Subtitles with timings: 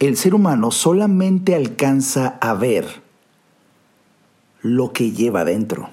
[0.00, 3.02] el ser humano solamente alcanza a ver
[4.62, 5.90] lo que lleva dentro.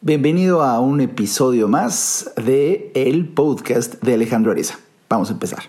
[0.00, 4.78] Bienvenido a un episodio más de el podcast de Alejandro Ariza.
[5.08, 5.64] Vamos a empezar.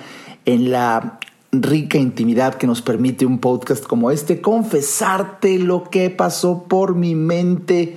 [0.46, 1.20] en la
[1.54, 7.16] rica intimidad que nos permite un podcast como este, confesarte lo que pasó por mi
[7.16, 7.96] mente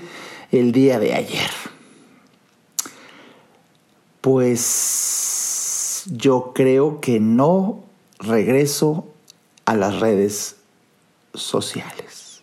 [0.52, 1.50] el día de ayer.
[4.26, 7.84] Pues yo creo que no
[8.18, 9.06] regreso
[9.66, 10.56] a las redes
[11.32, 12.42] sociales.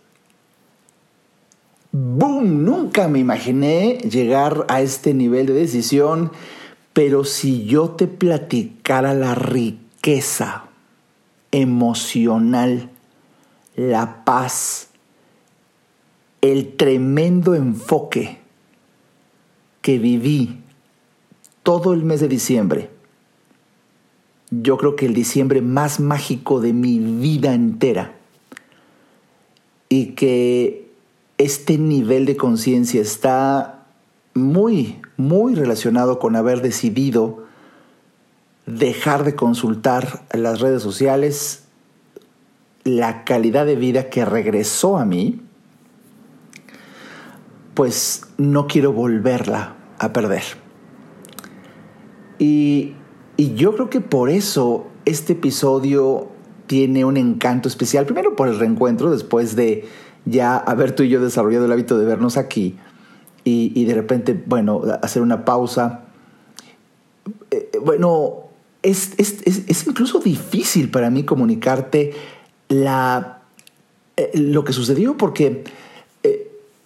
[1.91, 2.63] ¡Boom!
[2.63, 6.31] Nunca me imaginé llegar a este nivel de decisión,
[6.93, 10.67] pero si yo te platicara la riqueza
[11.51, 12.91] emocional,
[13.75, 14.87] la paz,
[16.39, 18.39] el tremendo enfoque
[19.81, 20.62] que viví
[21.63, 22.89] todo el mes de diciembre.
[24.51, 28.13] Yo creo que el diciembre más mágico de mi vida entera.
[29.89, 30.91] Y que
[31.37, 33.85] este nivel de conciencia está
[34.33, 37.43] muy, muy relacionado con haber decidido
[38.65, 41.63] dejar de consultar las redes sociales,
[42.83, 45.41] la calidad de vida que regresó a mí,
[47.73, 50.62] pues no quiero volverla a perder.
[52.43, 52.95] Y,
[53.55, 56.27] yo creo que por eso este episodio
[56.67, 58.05] tiene un encanto especial.
[58.05, 59.85] Primero por el reencuentro, después de
[60.25, 62.77] ya haber tú y yo desarrollado el hábito de vernos aquí
[63.45, 66.05] y, de repente, bueno, hacer una pausa.
[67.49, 68.49] Eh, bueno,
[68.81, 72.13] es, es, incluso difícil para mí comunicarte
[72.69, 73.41] la,
[74.17, 75.63] eh, lo que sucedió porque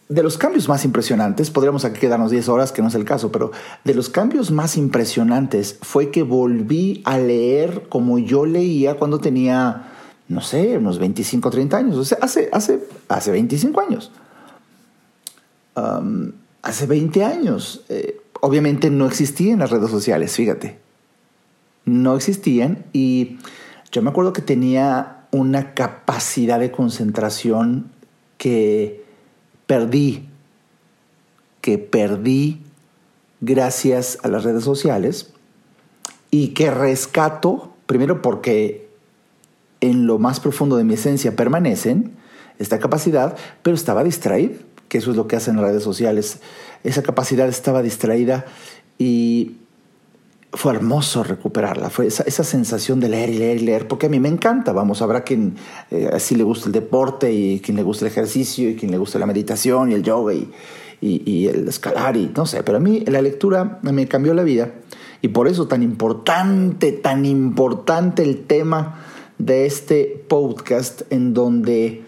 [0.09, 3.31] de los cambios más impresionantes, podríamos aquí quedarnos 10 horas, que no es el caso,
[3.31, 3.51] pero
[3.83, 9.91] de los cambios más impresionantes fue que volví a leer como yo leía cuando tenía,
[10.29, 14.11] no sé, unos 25, 30 años, o sea, hace, hace, hace 25 años.
[16.61, 17.83] hace 20 años.
[17.89, 20.79] Eh, obviamente no existían las redes sociales, fíjate.
[21.83, 23.37] No existían y
[23.91, 27.91] yo me acuerdo que tenía una capacidad de concentración
[28.37, 29.06] que
[29.67, 30.27] perdí,
[31.61, 32.61] que perdí
[33.41, 35.33] gracias a las redes sociales
[36.31, 38.89] y que rescato, primero porque
[39.81, 42.13] en lo más profundo de mi esencia permanecen
[42.57, 44.55] esta capacidad, pero estaba distraída,
[44.87, 46.39] que eso es lo que hacen las redes sociales.
[46.83, 48.45] Esa capacidad estaba distraída
[48.97, 49.57] y
[50.53, 54.19] fue hermoso recuperarla, fue esa, sensación de leer y leer y leer, porque a mí
[54.19, 55.55] me encanta, vamos, habrá quien
[55.91, 58.97] eh, así le gusta el deporte y quien le gusta el ejercicio y quien le
[58.97, 60.49] gusta la meditación y el yoga y,
[61.01, 64.71] y, el escalar y no sé, pero a mí la lectura me cambió la vida
[65.21, 69.03] y por eso tan importante, tan importante el tema
[69.37, 72.03] de este podcast en donde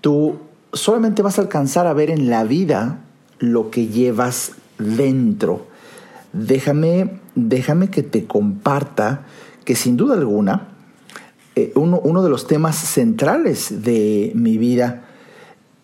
[0.00, 0.38] tú
[0.72, 3.00] solamente vas a alcanzar a ver en la vida
[3.38, 5.69] lo que llevas dentro
[6.32, 9.26] déjame, déjame que te comparta
[9.64, 10.68] que sin duda alguna,
[11.56, 15.08] eh, uno, de los temas centrales de mi vida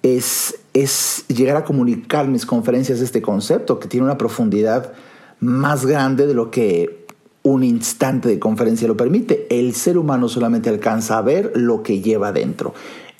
[0.02, 4.92] es, es llegar a comunicar mis conferencias este concepto que tiene una profundidad
[5.40, 7.06] más grande de lo que
[7.42, 9.46] un instante de conferencia lo permite.
[9.50, 12.74] El ser humano solamente alcanza a ver lo que lleva dentro.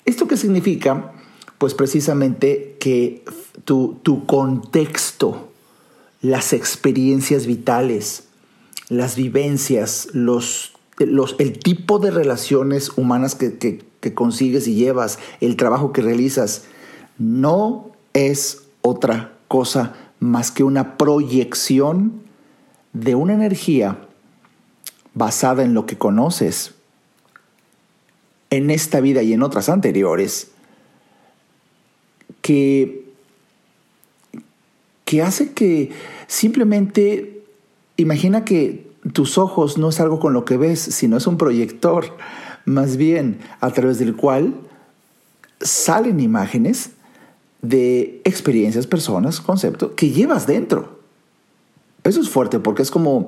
[0.05, 1.11] ¿Esto qué significa?
[1.57, 3.23] Pues precisamente que
[3.65, 5.49] tu, tu contexto,
[6.21, 8.23] las experiencias vitales,
[8.89, 15.19] las vivencias, los, los, el tipo de relaciones humanas que, que, que consigues y llevas,
[15.41, 16.65] el trabajo que realizas,
[17.17, 22.21] no es otra cosa más que una proyección
[22.93, 23.99] de una energía
[25.13, 26.75] basada en lo que conoces
[28.49, 30.51] en esta vida y en otras anteriores,
[32.41, 33.06] que,
[35.07, 35.91] que hace que
[36.27, 37.41] simplemente
[37.95, 42.17] imagina que tus ojos no es algo con lo que ves, sino es un proyector,
[42.65, 44.53] más bien a través del cual
[45.61, 46.89] salen imágenes
[47.61, 50.99] de experiencias, personas, conceptos que llevas dentro.
[52.03, 53.27] Eso es fuerte porque es como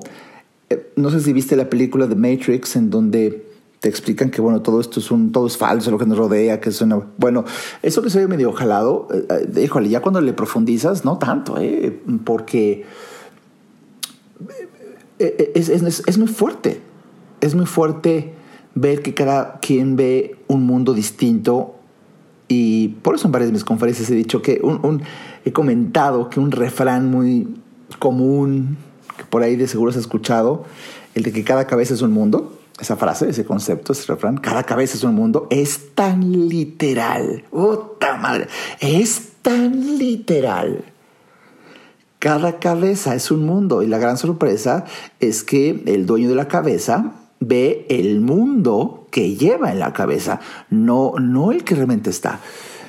[0.68, 3.49] eh, no sé si viste la película de Matrix en donde
[3.80, 6.60] te explican que bueno todo esto es un todo es falso lo que nos rodea
[6.60, 7.44] que es una bueno
[7.82, 12.00] eso que se ve medio jalado eh, híjole ya cuando le profundizas no tanto eh,
[12.24, 12.84] porque
[15.18, 16.80] eh, es, es, es, muy fuerte
[17.40, 18.34] es muy fuerte
[18.74, 21.74] ver que cada quien ve un mundo distinto
[22.48, 25.02] y por eso en varias de mis conferencias he dicho que un,
[25.44, 27.48] he comentado que un refrán muy
[27.98, 28.76] común
[29.28, 30.64] por ahí de seguro has escuchado,
[31.14, 32.59] el de que cada cabeza es un mundo.
[32.80, 37.44] Esa frase, ese concepto, ese refrán, cada cabeza es un mundo, es tan literal.
[37.50, 38.48] ¡Puta madre!
[38.80, 40.84] Es tan literal.
[42.18, 44.84] Cada cabeza es un mundo y la gran sorpresa
[45.20, 50.40] es que el dueño de la cabeza ve el mundo que lleva en la cabeza,
[50.68, 52.40] no, no el que realmente está.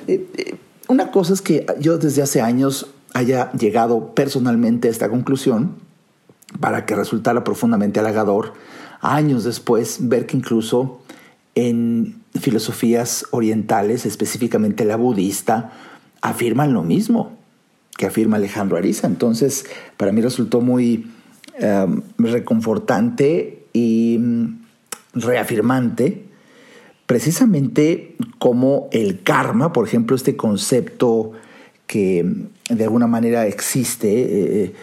[0.07, 0.55] Eh, eh,
[0.87, 5.75] una cosa es que yo desde hace años haya llegado personalmente a esta conclusión
[6.59, 8.53] para que resultara profundamente halagador
[9.01, 11.01] años después ver que incluso
[11.55, 15.73] en filosofías orientales, específicamente la budista,
[16.21, 17.37] afirman lo mismo
[17.97, 19.07] que afirma Alejandro Ariza.
[19.07, 19.65] Entonces,
[19.97, 21.11] para mí resultó muy
[21.61, 24.59] um, reconfortante y um,
[25.13, 26.31] reafirmante
[27.11, 31.33] precisamente como el karma, por ejemplo, este concepto
[31.85, 32.25] que
[32.69, 34.07] de alguna manera existe,
[34.63, 34.73] eh,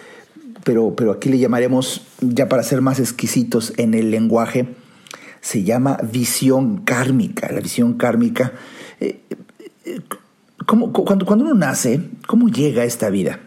[0.69, 4.69] pero, pero aquí le llamaremos, ya para ser más exquisitos en el lenguaje,
[5.41, 7.50] se llama visión kármica.
[7.50, 8.53] La visión kármica,
[9.00, 9.23] eh,
[9.87, 10.00] eh,
[10.67, 13.41] cuando, cuando uno nace, ¿cómo llega a esta vida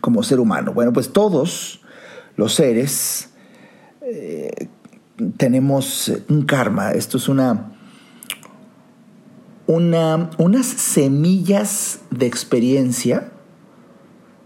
[0.00, 0.72] como ser humano?
[0.72, 1.82] Bueno, pues todos
[2.36, 3.28] los seres
[4.00, 4.68] eh,
[5.36, 6.92] tenemos un karma.
[6.92, 7.72] Esto es una,
[9.66, 13.30] una, unas semillas de experiencia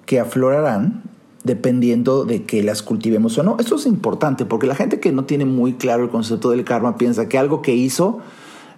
[0.07, 1.12] que aflorarán
[1.45, 3.57] dependiendo de que las cultivemos o no.
[3.59, 6.97] Esto es importante porque la gente que no tiene muy claro el concepto del karma
[6.97, 8.21] piensa que algo que hizo,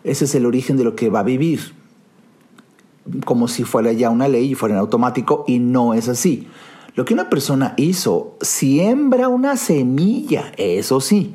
[0.03, 1.75] ese es el origen de lo que va a vivir,
[3.25, 6.49] como si fuera ya una ley y fuera en automático y no es así.
[6.95, 11.35] Lo que una persona hizo, siembra una semilla, eso sí,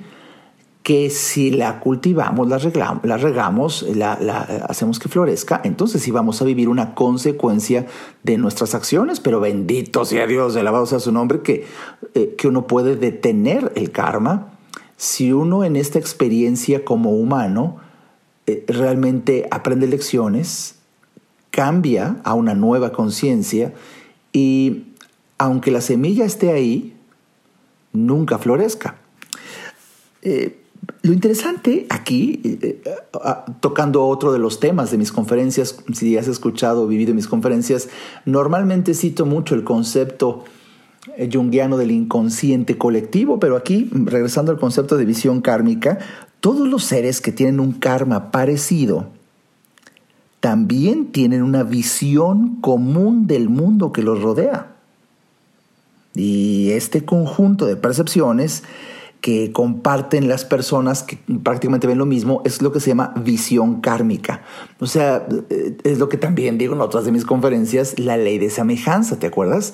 [0.89, 4.13] que si la cultivamos, la, regamos, la,
[4.68, 7.86] hacemos que florezca, entonces sí vamos a vivir una consecuencia
[8.24, 11.68] de nuestras acciones, pero bendito sea Dios, alabado sea su nombre, que,
[12.15, 14.53] eh, que uno puede detener el karma
[14.97, 17.77] si uno en esta experiencia como humano
[18.47, 20.79] eh, realmente aprende lecciones,
[21.51, 23.75] cambia a una nueva conciencia
[24.34, 24.86] y
[25.38, 26.98] aunque la semilla esté ahí,
[27.93, 28.96] nunca florezca.
[30.24, 30.55] Eh,
[31.01, 32.91] lo interesante aquí, eh, eh,
[33.62, 37.89] tocando otro de los temas de mis conferencias, si has escuchado o vivido mis conferencias,
[38.25, 40.44] normalmente cito mucho el concepto
[41.15, 46.00] eh, junguiano del inconsciente colectivo, pero aquí, regresando al concepto de visión kármica,
[46.41, 49.08] todos los seres que tienen un karma parecido
[50.41, 54.75] también tienen una visión común del mundo que los rodea.
[56.15, 58.63] Y este conjunto de percepciones
[59.21, 63.81] que comparten las personas que prácticamente ven lo mismo es lo que se llama visión
[63.81, 64.43] kármica.
[64.79, 68.38] O sea, eh, es lo que también digo en otras de mis conferencias, la ley
[68.38, 69.73] de semejanza, ¿te acuerdas?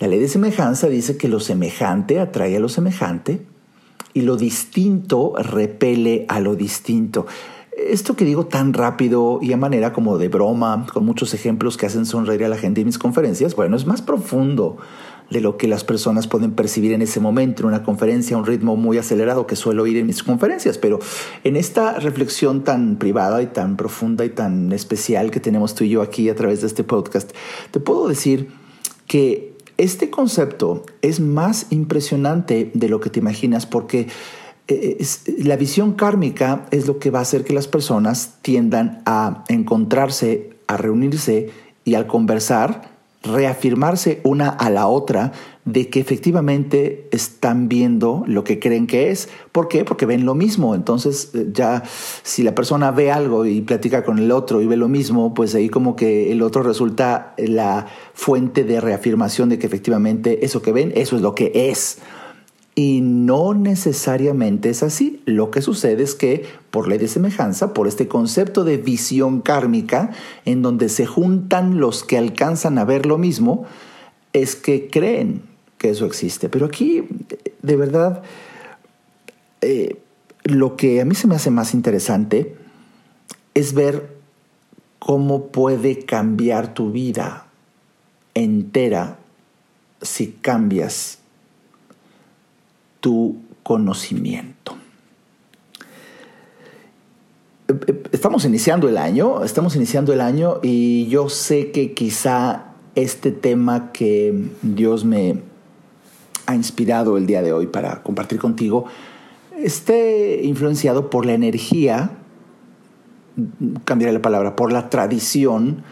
[0.00, 3.42] La ley de semejanza dice que lo semejante atrae a lo semejante
[4.12, 7.26] y lo distinto repele a lo distinto.
[7.76, 11.86] Esto que digo tan rápido y a manera como de broma, con muchos ejemplos que
[11.86, 14.78] hacen sonreír a la gente en mis conferencias, bueno, es más profundo
[15.30, 18.76] de lo que las personas pueden percibir en ese momento, en una conferencia, un ritmo
[18.76, 20.76] muy acelerado que suelo oír en mis conferencias.
[20.76, 20.98] Pero
[21.44, 25.90] en esta reflexión tan privada y tan profunda y tan especial que tenemos tú y
[25.90, 27.30] yo aquí a través de este podcast,
[27.70, 28.48] te puedo decir
[29.06, 34.08] que este concepto es más impresionante de lo que te imaginas porque
[34.68, 35.04] eh,
[35.38, 40.50] la visión kármica es lo que va a hacer que las personas tiendan a encontrarse,
[40.66, 41.50] a reunirse
[41.84, 45.32] y al conversar, reafirmarse una a la otra
[45.66, 49.28] de que efectivamente están viendo lo que creen que es.
[49.52, 49.84] ¿Por qué?
[49.84, 50.74] Porque ven lo mismo.
[50.74, 51.82] Entonces eh, ya
[52.22, 55.54] si la persona ve algo y platica con el otro y ve lo mismo, pues
[55.54, 60.72] ahí como que el otro resulta la fuente de reafirmación de que efectivamente eso que
[60.72, 61.98] ven, eso es lo que es.
[62.82, 65.20] Y no necesariamente es así.
[65.26, 70.12] Lo que sucede es que por ley de semejanza, por este concepto de visión kármica,
[70.46, 73.66] en donde se juntan los que alcanzan a ver lo mismo,
[74.32, 75.42] es que creen
[75.76, 76.48] que eso existe.
[76.48, 77.04] Pero aquí,
[77.60, 78.22] de verdad,
[79.60, 79.98] eh,
[80.44, 82.56] lo que a mí se me hace más interesante
[83.52, 84.16] es ver
[84.98, 87.46] cómo puede cambiar tu vida
[88.32, 89.18] entera
[90.00, 91.19] si cambias
[93.00, 94.76] tu conocimiento.
[98.12, 102.64] Estamos iniciando el año, estamos iniciando el año y yo sé que quizá
[102.96, 105.40] este tema que Dios me
[106.46, 108.86] ha inspirado el día de hoy para compartir contigo
[109.62, 112.10] esté influenciado por la energía,
[113.84, 115.82] cambiaré la palabra, por la tradición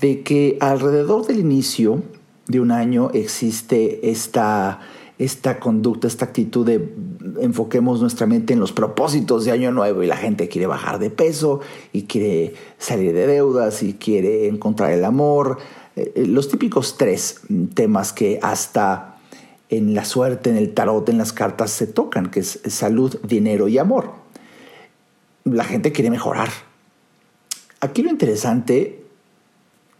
[0.00, 2.02] de que alrededor del inicio
[2.48, 4.80] de un año existe esta
[5.24, 6.94] esta conducta, esta actitud de
[7.40, 11.10] enfoquemos nuestra mente en los propósitos de año nuevo y la gente quiere bajar de
[11.10, 11.60] peso
[11.92, 15.58] y quiere salir de deudas y quiere encontrar el amor.
[15.94, 17.40] Eh, eh, los típicos tres
[17.74, 19.18] temas que hasta
[19.68, 23.68] en la suerte, en el tarot, en las cartas se tocan, que es salud, dinero
[23.68, 24.10] y amor.
[25.44, 26.48] La gente quiere mejorar.
[27.80, 29.04] Aquí lo interesante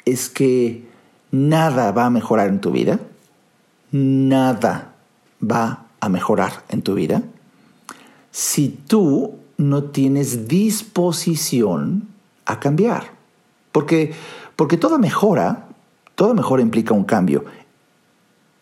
[0.04, 0.84] es que
[1.30, 2.98] nada va a mejorar en tu vida.
[3.92, 4.91] Nada
[5.42, 7.22] va a mejorar en tu vida
[8.30, 12.08] si tú no tienes disposición
[12.46, 13.12] a cambiar.
[13.70, 14.14] Porque,
[14.56, 15.68] porque toda mejora,
[16.14, 17.44] toda mejora implica un cambio.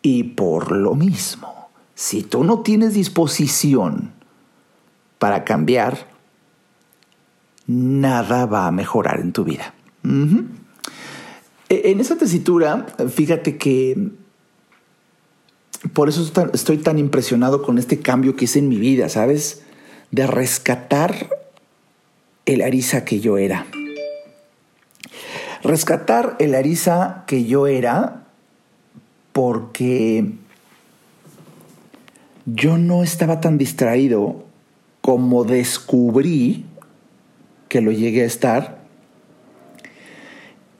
[0.01, 4.11] Y por lo mismo, si tú no tienes disposición
[5.19, 6.07] para cambiar,
[7.67, 9.73] nada va a mejorar en tu vida.
[11.69, 14.11] E, en esa tesitura, fíjate que
[15.93, 19.63] por eso estoy tan impresionado con este cambio que hice en mi vida, ¿sabes?
[20.11, 21.29] De rescatar
[22.45, 23.65] el Arisa que yo era.
[25.63, 28.27] Rescatar el Arisa que yo era
[29.31, 30.31] porque
[32.45, 34.45] yo no estaba tan distraído
[35.01, 36.65] como descubrí
[37.69, 38.81] que lo llegué a estar.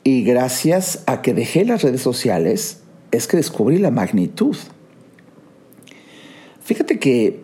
[0.03, 2.81] Y gracias a que dejé las redes sociales,
[3.11, 4.55] es que descubrí la magnitud
[6.71, 7.43] Fíjate que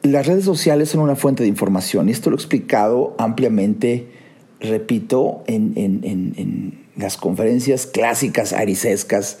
[0.00, 4.08] las redes sociales son una fuente de información y esto lo he explicado ampliamente,
[4.58, 9.40] repito, en, las conferencias clásicas arisescas,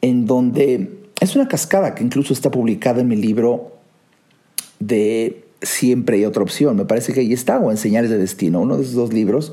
[0.00, 3.72] en donde es una cascada que incluso está publicada en mi libro
[4.80, 6.76] de Siempre hay otra opción.
[6.76, 9.52] Me parece que ahí está, o en Señales de Destino, uno de esos dos libros.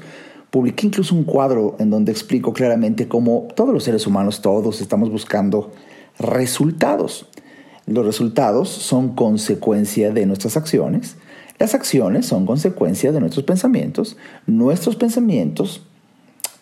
[0.51, 5.11] Publiqué incluso un cuadro en donde explico claramente cómo todos los seres humanos, todos estamos
[5.11, 5.73] buscando
[6.17, 7.27] resultados.
[7.91, 11.15] Los resultados son consecuencia de nuestras acciones.
[11.60, 14.17] Las acciones son consecuencia de nuestros pensamientos.
[14.48, 15.83] Nuestros pensamientos...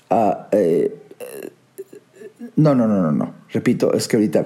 [0.10, 0.96] Ah, eh,
[2.56, 3.34] no, no, no, no, no.
[3.54, 4.46] Repito, es que ahorita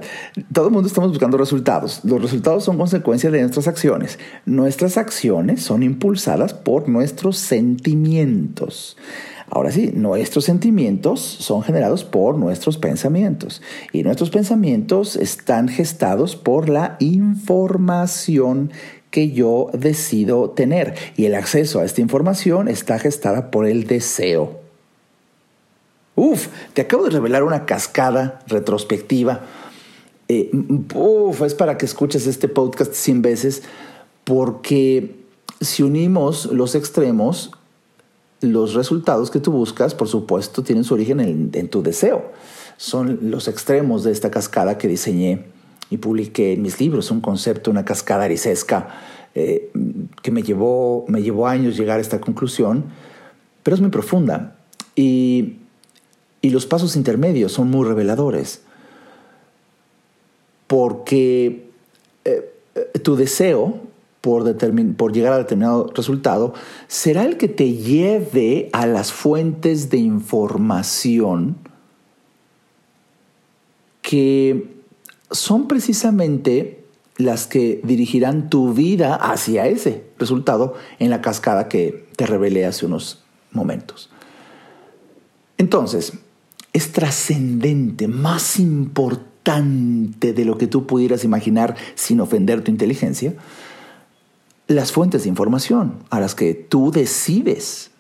[0.52, 2.02] todo el mundo estamos buscando resultados.
[2.04, 4.20] Los resultados son consecuencia de nuestras acciones.
[4.46, 8.98] Nuestras acciones son impulsadas por nuestros sentimientos.
[9.56, 16.70] Ahora sí, nuestros sentimientos son generados por nuestros pensamientos y nuestros pensamientos están gestados por
[16.70, 18.72] la información
[19.12, 24.60] que yo decido tener y el acceso a esta información está gestada por el deseo.
[26.16, 29.42] Uf, te acabo de revelar una cascada retrospectiva.
[30.30, 30.50] Eh,
[30.96, 33.62] uf, es para que escuches este podcast 100 veces
[34.24, 35.16] porque
[35.62, 37.52] si unimos los extremos,
[38.44, 42.32] los resultados que tú buscas, por supuesto, tienen su origen en, tu deseo.
[42.78, 45.46] Son los extremos de esta cascada que diseñé
[45.90, 48.90] y publiqué en mis libros, un concepto, una cascada arisesca
[49.36, 49.72] eh,
[50.22, 52.86] que me llevó, me llevó años llegar a esta conclusión,
[53.64, 54.56] pero es muy profunda.
[54.96, 55.58] Y,
[56.42, 58.62] los pasos intermedios son muy reveladores,
[60.68, 61.70] porque
[62.26, 63.80] eh, eh, tu deseo
[64.24, 64.56] por,
[64.96, 66.54] por llegar a determinado resultado,
[66.88, 71.58] será el que te lleve a las fuentes de información
[74.02, 74.78] que
[75.30, 76.86] son precisamente
[77.18, 82.86] las que dirigirán tu vida hacia ese resultado en la cascada que te revelé hace
[82.86, 84.10] unos momentos.
[85.58, 86.14] Entonces,
[86.72, 93.34] es trascendente, más importante de lo que tú pudieras imaginar sin ofender tu inteligencia,
[94.74, 97.92] las fuentes de información a las que tú decides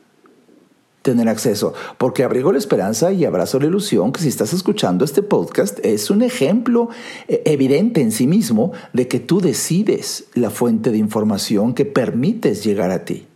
[1.04, 5.22] tener acceso, porque abrigo la esperanza y abrazo la ilusión que si estás escuchando este
[5.22, 6.90] podcast es un ejemplo
[7.28, 12.64] eh, evidente en sí mismo de que tú decides la fuente de información que permites
[12.64, 13.28] llegar a ti.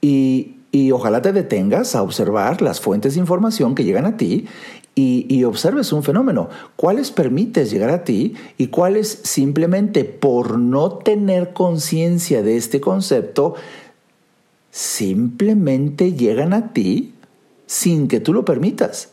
[0.00, 0.52] Y,
[0.92, 4.46] ojalá te detengas a observar las fuentes de información que llegan a ti
[4.98, 6.48] y, observes un fenómeno.
[6.74, 13.56] ¿Cuáles permites llegar a ti y cuáles simplemente por no tener conciencia de este concepto
[14.76, 17.14] simplemente llegan a ti
[17.66, 19.08] sin que tú lo permitas.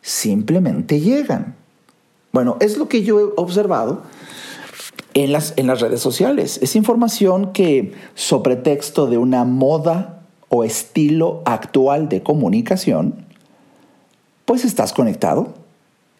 [0.00, 1.56] Simplemente llegan.
[2.32, 4.02] Bueno, es lo que yo he observado
[5.14, 6.60] en las, en las redes sociales.
[6.62, 13.25] Es información que, sobre texto de una moda o estilo actual de comunicación,
[14.46, 15.48] pues estás conectado.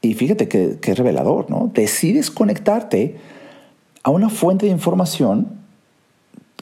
[0.03, 1.71] Y fíjate que, es revelador, ¿no?
[1.73, 3.17] Decides conectarte
[4.03, 5.57] a una fuente de información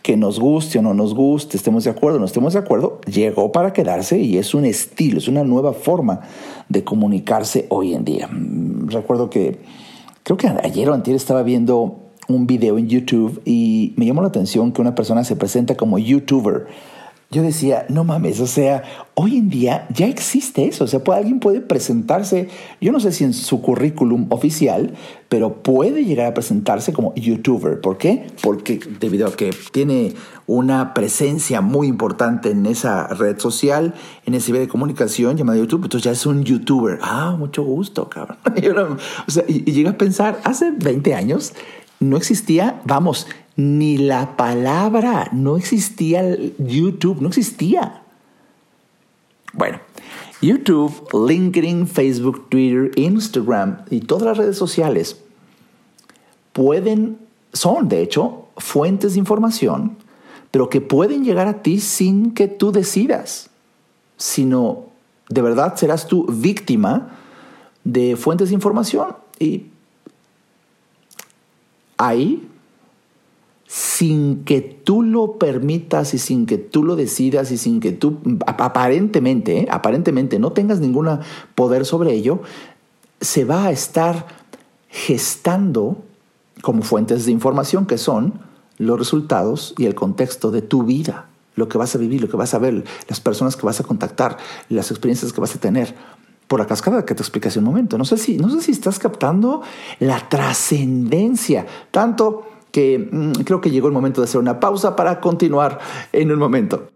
[0.02, 3.00] que nos guste o no nos guste, estemos de acuerdo o no estemos de acuerdo,
[3.06, 6.20] llegó para quedarse y es un estilo, es una nueva forma
[6.68, 8.28] de comunicarse hoy en día.
[8.28, 9.58] Mm, recuerdo que,
[10.22, 11.96] creo que ayer o anterior estaba viendo
[12.28, 15.98] un video en YouTube y me llamó la atención que una persona se presenta como
[15.98, 16.66] YouTuber
[17.30, 18.82] yo decía, no mames, o sea,
[19.14, 22.48] hoy en día ya existe eso, o sea, alguien puede presentarse,
[22.80, 24.94] yo no sé si en su currículum oficial,
[25.28, 27.80] pero puede llegar a presentarse como youtuber.
[27.80, 28.26] ¿Por qué?
[28.40, 30.14] Porque debido a que tiene
[30.46, 33.94] una presencia muy importante en esa red social,
[34.26, 36.98] en ese medio de comunicación llamado YouTube, entonces ya es un youtuber.
[37.02, 38.38] Ah, mucho gusto, cabrón.
[39.26, 41.52] o sea, y, y a pensar, hace 20 años
[42.00, 48.02] no existía, vamos, ni la palabra, no existía YouTube, no existía.
[49.52, 49.78] Bueno,
[50.42, 55.20] YouTube, LinkedIn, Facebook, Twitter, Instagram y todas las redes sociales
[56.52, 57.18] pueden,
[57.52, 59.96] son de hecho fuentes de información,
[60.50, 63.50] pero que pueden llegar a ti sin que tú decidas,
[64.16, 64.86] sino
[65.28, 67.16] de verdad serás tú víctima
[67.84, 69.66] de fuentes de información y
[71.96, 72.48] ahí
[73.74, 78.20] sin que tú lo permitas y sin que tú lo decidas y sin que tú
[78.46, 79.66] aparentemente, ¿eh?
[79.68, 81.18] aparentemente no tengas ningún
[81.56, 82.38] poder sobre ello,
[83.20, 84.28] se va a estar
[84.90, 85.96] gestando
[86.62, 88.34] como fuentes de información que son
[88.78, 92.36] los resultados y el contexto de tu vida, lo que vas a vivir, lo que
[92.36, 94.36] vas a ver, las personas que vas a contactar,
[94.68, 95.96] las experiencias que vas a tener
[96.46, 97.98] por la cascada que te expliqué hace un momento.
[97.98, 99.62] No sé si, no sé si estás captando
[99.98, 105.20] la trascendencia, tanto que mm, creo que llegó el momento de hacer una pausa para
[105.20, 105.78] continuar
[106.12, 106.90] en un momento.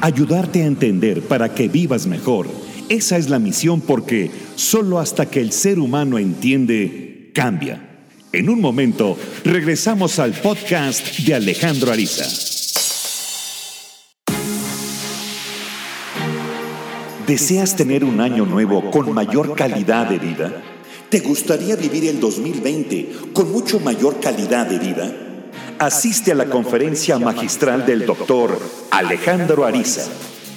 [0.00, 2.48] Ayudarte a entender para que vivas mejor.
[2.88, 8.08] Esa es la misión porque solo hasta que el ser humano entiende, cambia.
[8.32, 12.24] En un momento, regresamos al podcast de Alejandro Ariza.
[17.24, 20.75] ¿Deseas tener un año nuevo con mayor calidad de vida?
[21.10, 25.14] ¿Te gustaría vivir el 2020 con mucho mayor calidad de vida?
[25.78, 28.58] Asiste a la conferencia magistral del doctor
[28.90, 30.10] Alejandro Ariza,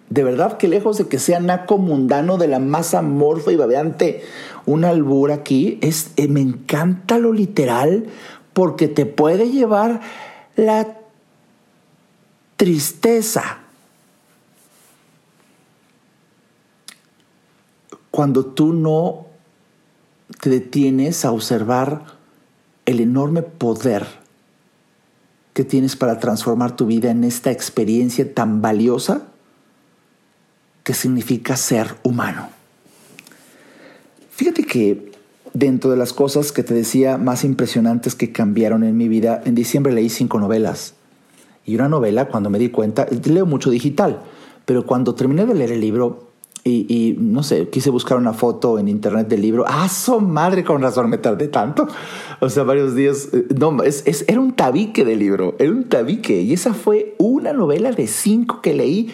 [0.10, 4.23] de verdad que lejos de que sea naco mundano de la masa amorfa y babeante,
[4.65, 8.07] un albur aquí, es, eh, me encanta lo literal
[8.51, 10.01] porque te puede llevar
[10.57, 10.97] la
[12.57, 13.61] tristeza.
[18.12, 19.28] Cuando tú no
[20.41, 22.17] te detienes a observar
[22.86, 24.06] el enorme poder
[25.54, 29.28] que tienes para transformar tu vida en esta experiencia tan valiosa
[30.84, 32.50] que significa ser humano.
[34.32, 35.12] Fíjate que
[35.54, 39.56] dentro de las cosas que te decía más impresionantes que cambiaron en mi vida, en
[39.56, 40.95] diciembre leí cinco novelas.
[41.65, 44.21] Y una novela, cuando me di cuenta, leo mucho digital,
[44.65, 46.31] pero cuando terminé de leer el libro
[46.63, 50.63] y, no sé, quise buscar una foto en internet del libro, ¡ah, su madre!
[50.63, 51.88] Con razón me tardé tanto.
[52.39, 53.30] O sea, varios días.
[53.34, 56.41] Eh, no, es, era un tabique de libro, era un tabique.
[56.41, 59.12] Y esa fue una novela de cinco que leí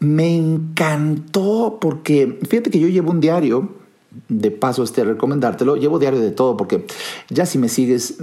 [0.00, 3.68] me encantó porque fíjate que yo llevo un diario,
[4.28, 6.84] de paso este recomendártelo, llevo diario de todo porque
[7.28, 8.16] ya si me sigues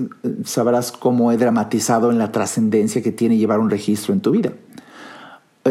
[0.44, 4.50] sabrás cómo he dramatizado en la trascendencia que tiene llevar un registro en tu vida
[4.50, 4.54] eh,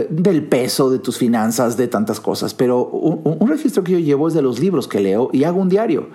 [0.09, 4.35] del peso de tus finanzas, de tantas cosas, pero un, registro que yo llevo es
[4.35, 6.09] de los libros que leo y hago un diario.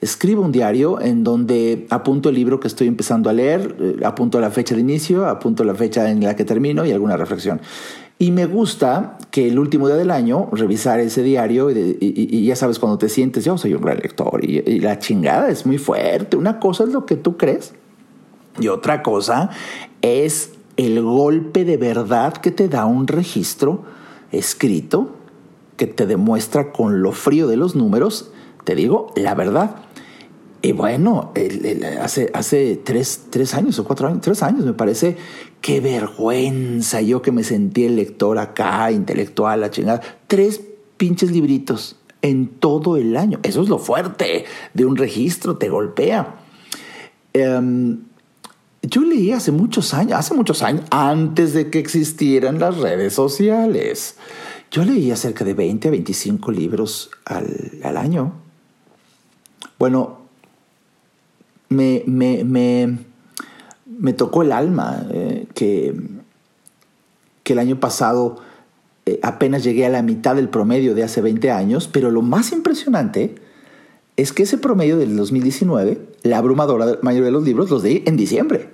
[0.00, 4.40] Escribo un diario en donde apunto el libro que estoy empezando a leer, eh, apunto
[4.40, 7.60] la fecha de inicio, apunto la fecha en la que termino y alguna reflexión.
[8.20, 12.78] Y me gusta que el último día del año revisar ese diario y, ya sabes
[12.78, 16.36] cuando te sientes, yo soy un gran lector y, y, la chingada es muy fuerte.
[16.36, 17.74] Una cosa es lo que tú crees
[18.60, 19.50] y otra cosa
[20.02, 23.82] es el golpe de verdad que te da un registro
[24.30, 25.16] escrito
[25.76, 28.30] que te demuestra con lo frío de los números,
[28.64, 29.76] te digo, la verdad.
[30.62, 31.32] Y bueno,
[32.00, 35.16] hace, hace tres, tres, años o cuatro años, tres años me parece,
[35.60, 40.00] qué vergüenza yo que me sentí el lector acá, intelectual, la chingada.
[40.28, 40.60] Tres
[40.96, 43.40] pinches libritos en todo el año.
[43.42, 46.36] Eso es lo fuerte de un registro, te golpea.
[47.32, 48.00] Em,
[48.88, 54.16] yo leí hace muchos años, hace muchos años, antes de que existieran las redes sociales.
[54.70, 57.46] Yo leía cerca de 20 a 25 libros al,
[57.82, 58.32] al año.
[59.78, 60.18] Bueno,
[61.68, 62.44] me, me,
[63.86, 65.94] me, tocó el alma eh, que,
[67.42, 68.40] que el año pasado
[69.06, 72.52] eh, apenas llegué a la mitad del promedio de hace 20 años, pero lo más
[72.52, 73.34] impresionante
[74.16, 78.16] es que ese promedio del 2019, la abrumadora mayoría de los libros, los leí en
[78.16, 78.67] diciembre.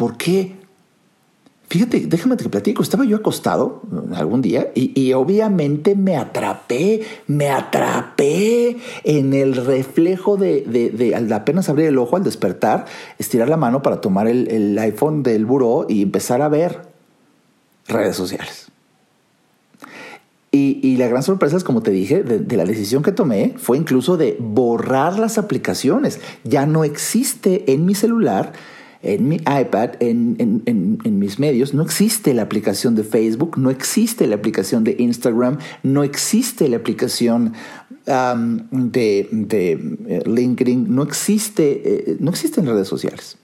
[0.00, 0.56] ¿Por qué?
[1.68, 3.82] Fíjate, déjame te platico, estaba yo acostado
[4.14, 11.68] algún día y, obviamente me atrapé, me atrapé en el reflejo de, de, al apenas
[11.68, 12.86] abrir el ojo al despertar,
[13.18, 16.80] estirar la mano para tomar el, iPhone del buró y empezar a ver
[17.86, 18.68] redes sociales.
[20.50, 23.76] Y, y, la gran sorpresa es, como te dije, de, la decisión que tomé fue
[23.76, 26.20] incluso de borrar las aplicaciones.
[26.42, 28.54] Ya no existe en mi celular
[29.02, 30.62] en mi iPad, en,
[31.04, 36.02] mis medios, no existe la aplicación de Facebook, no existe la aplicación de Instagram, no
[36.04, 37.54] existe la aplicación
[38.04, 43.38] de, eh, LinkedIn, no existe, eh, no existen redes sociales.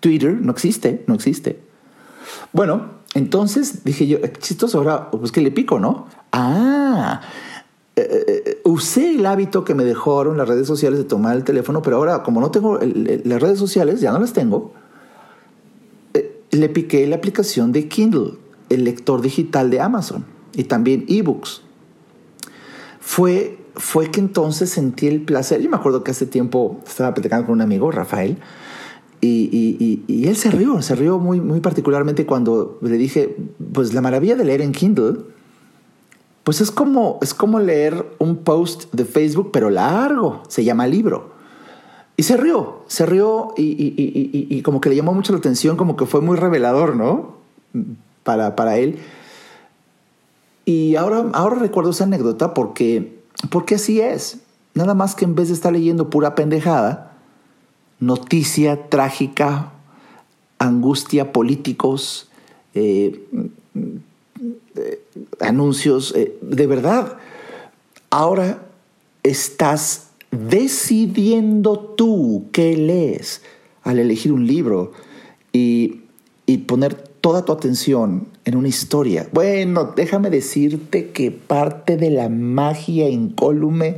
[0.00, 1.58] Twitter no existe, no existe.
[2.52, 6.06] Bueno, entonces dije yo, chistoso, ahora pues que le pico, ¿no?
[6.32, 7.22] Ah,
[7.96, 11.96] eh, usé el hábito que me dejaron las redes sociales de tomar el teléfono, pero
[11.96, 14.74] ahora como no tengo las redes sociales, ya no las tengo,
[16.50, 18.32] le piqué la aplicación de Kindle,
[18.68, 21.62] el lector digital de Amazon, y también ebooks.
[23.00, 25.62] Fue, fue que entonces sentí el placer.
[25.62, 28.38] Yo me acuerdo que hace tiempo estaba platicando con un amigo, Rafael,
[29.20, 33.36] y, y, él se rió, se rió muy, muy particularmente cuando le dije,
[33.72, 35.16] pues la maravilla de leer en Kindle,
[36.44, 41.37] pues es como, es como leer un post de Facebook, pero largo, se llama libro.
[42.18, 43.76] Y se rió, se rió y,
[44.50, 47.36] y, como que le llamó mucho la atención, como que fue muy revelador, ¿no?
[48.24, 48.98] Para, para él.
[50.64, 54.38] Y ahora, ahora recuerdo esa anécdota porque, porque así es.
[54.74, 57.12] Nada más que en vez de estar leyendo pura pendejada,
[58.00, 59.70] noticia trágica,
[60.58, 62.28] angustia, políticos,
[62.74, 63.24] eh,
[64.74, 65.04] eh,
[65.38, 67.16] anuncios, eh, de verdad,
[68.10, 68.66] ahora
[69.22, 73.42] estás decidiendo tú qué lees
[73.82, 74.92] al elegir un libro
[75.52, 76.02] y,
[76.46, 79.28] y poner toda tu atención en una historia.
[79.32, 83.96] Bueno, déjame decirte que parte de la magia incólume,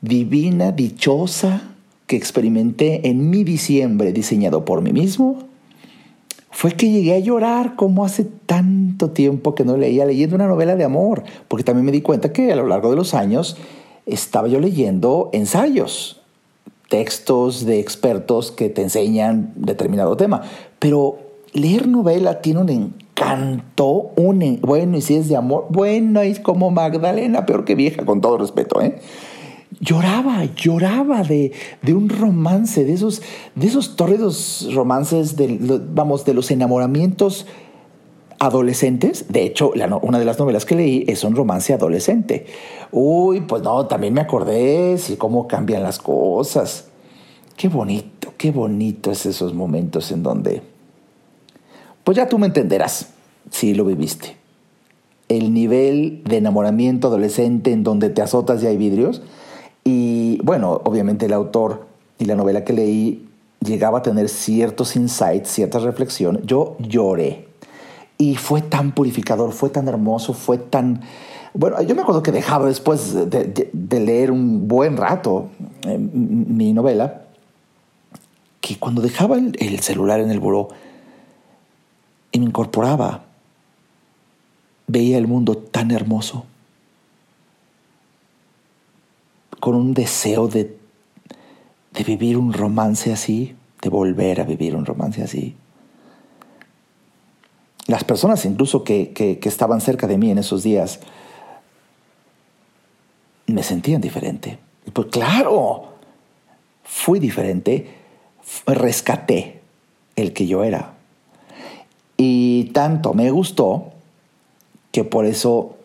[0.00, 1.74] divina, dichosa,
[2.06, 5.46] que experimenté en mi diciembre diseñado por mí mismo
[6.50, 10.74] fue que llegué a llorar como hace tanto tiempo que no leía leyendo una novela
[10.74, 13.58] de amor, porque también me di cuenta que a lo largo de los años
[14.06, 16.20] estaba yo leyendo ensayos,
[16.88, 20.42] textos de expertos que te enseñan determinado tema,
[20.78, 21.18] pero
[21.52, 26.70] leer novela tiene un encanto, un bueno, y si es de amor, bueno, es como
[26.70, 29.00] Magdalena, peor que vieja, con todo respeto, ¿eh?
[29.80, 31.52] lloraba, lloraba de,
[31.88, 33.22] un romance, de esos,
[33.54, 35.58] de esos tórridos romances, de,
[35.92, 37.46] vamos, de los enamoramientos
[38.38, 39.26] adolescentes.
[39.28, 39.72] De hecho,
[40.02, 42.46] una de las novelas que leí es un romance adolescente.
[42.92, 46.88] Uy, pues no, también me acordé, sí, cómo cambian las cosas.
[47.56, 50.62] Qué bonito, qué bonito es esos momentos en donde,
[52.04, 53.08] pues ya tú me entenderás,
[53.50, 54.36] si lo viviste.
[55.28, 59.22] El nivel de enamoramiento adolescente en donde te azotas y hay vidrios,
[59.84, 61.86] y bueno, obviamente el autor
[62.18, 63.26] y la novela que leí
[63.64, 66.42] llegaba a tener ciertos insights, ciertas reflexiones.
[66.44, 67.45] Yo lloré.
[68.18, 71.02] Y fue tan purificador, fue tan hermoso, fue tan...
[71.52, 75.48] Bueno, yo me acuerdo que dejaba después de, leer un buen rato
[75.82, 77.22] eh, mi novela,
[78.60, 80.68] que cuando dejaba el, el celular en el buró
[82.32, 83.22] y me incorporaba,
[84.86, 86.44] veía el mundo tan hermoso
[89.60, 90.76] con un deseo de,
[91.92, 95.56] de vivir un romance así, de volver a vivir un romance así.
[97.86, 101.00] Las personas incluso que, que, estaban cerca de mí en esos días
[103.46, 104.58] me sentían diferente.
[104.92, 105.94] Pues claro,
[106.82, 107.94] fui diferente,
[108.66, 109.60] rescaté
[110.16, 110.94] el que yo era.
[112.16, 113.92] Y tanto me gustó
[114.90, 115.76] que por eso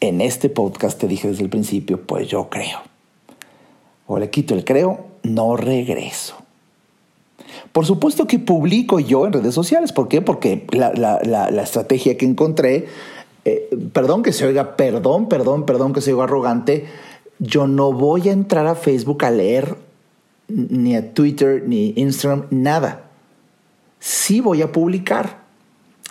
[0.00, 2.88] en este podcast te dije desde el principio, pues yo creo
[4.08, 6.34] o le quito el creo, no regreso.
[7.78, 9.92] Por supuesto que publico yo en redes sociales.
[9.92, 10.20] ¿Por qué?
[10.20, 12.88] Porque la, estrategia que encontré,
[13.44, 16.86] eh, perdón que se oiga, perdón, perdón, perdón que se oiga arrogante,
[17.38, 19.76] yo no voy a entrar a Facebook a leer
[20.48, 23.04] ni a Twitter ni Instagram, nada.
[24.00, 25.44] Sí voy a publicar.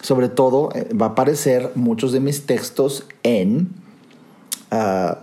[0.02, 3.72] Sobre todo eh, va a aparecer muchos de mis textos en...
[4.72, 5.18] Ah,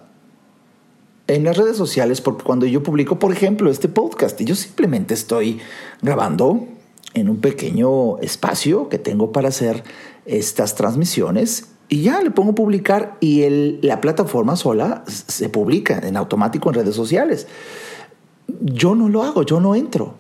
[1.27, 5.61] en las redes sociales porque cuando yo publico, por ejemplo, este podcast, yo simplemente estoy
[6.03, 6.67] grabando
[7.15, 9.85] en un pequeño espacio que tengo para hacer
[10.27, 16.17] estas transmisiones y ya le pongo publicar y el, la plataforma sola se publica en
[16.17, 17.47] automático en redes sociales.
[18.61, 20.15] Yo no lo hago, yo no entro.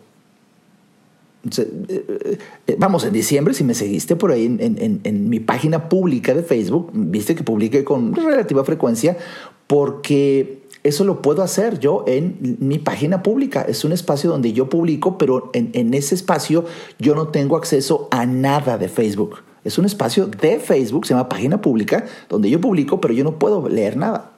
[1.58, 6.32] Eh, eh, vamos, en diciembre, si me seguiste por ahí en, en, mi página pública
[6.32, 9.18] de Facebook, viste que publiqué con relativa frecuencia
[9.66, 13.62] porque eso lo puedo hacer yo en mi página pública.
[13.66, 16.66] Es un espacio donde yo publico, pero en, ese espacio
[16.98, 19.38] yo no tengo acceso a nada de Facebook.
[19.64, 23.38] Es un espacio de Facebook, se llama página pública, donde yo publico, pero yo no
[23.38, 24.32] puedo leer nada.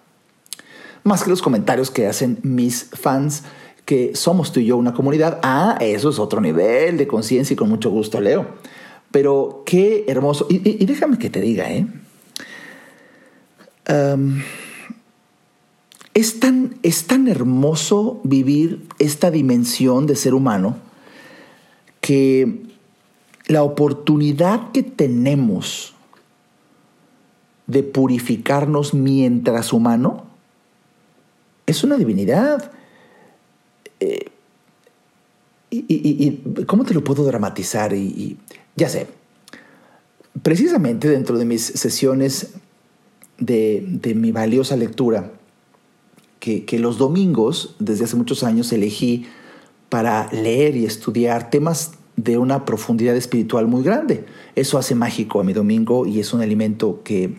[1.02, 3.42] Más que los comentarios que hacen mis fans,
[3.84, 5.40] que somos tú y yo una comunidad.
[5.42, 8.46] Ah, eso es otro nivel de conciencia y con mucho gusto leo.
[9.10, 10.46] Pero qué hermoso.
[10.48, 11.86] Y, déjame que te diga, ¿eh?
[16.16, 20.78] Es tan, es tan hermoso vivir esta dimensión de ser humano
[22.00, 22.62] que
[23.48, 25.94] la oportunidad que tenemos
[27.66, 30.24] de purificarnos mientras humano
[31.66, 32.72] es una divinidad.
[34.00, 34.30] Eh,
[35.70, 37.92] y, cómo te lo puedo dramatizar?
[37.92, 38.38] Y,
[38.74, 39.06] ya sé,
[40.42, 42.54] precisamente dentro de mis sesiones
[43.36, 45.35] de, de mi valiosa lectura,
[46.40, 49.26] que, los domingos, desde hace muchos años, elegí
[49.88, 54.24] para leer y estudiar temas de una profundidad espiritual muy grande.
[54.54, 57.38] Eso hace mágico a mi domingo y es un alimento que,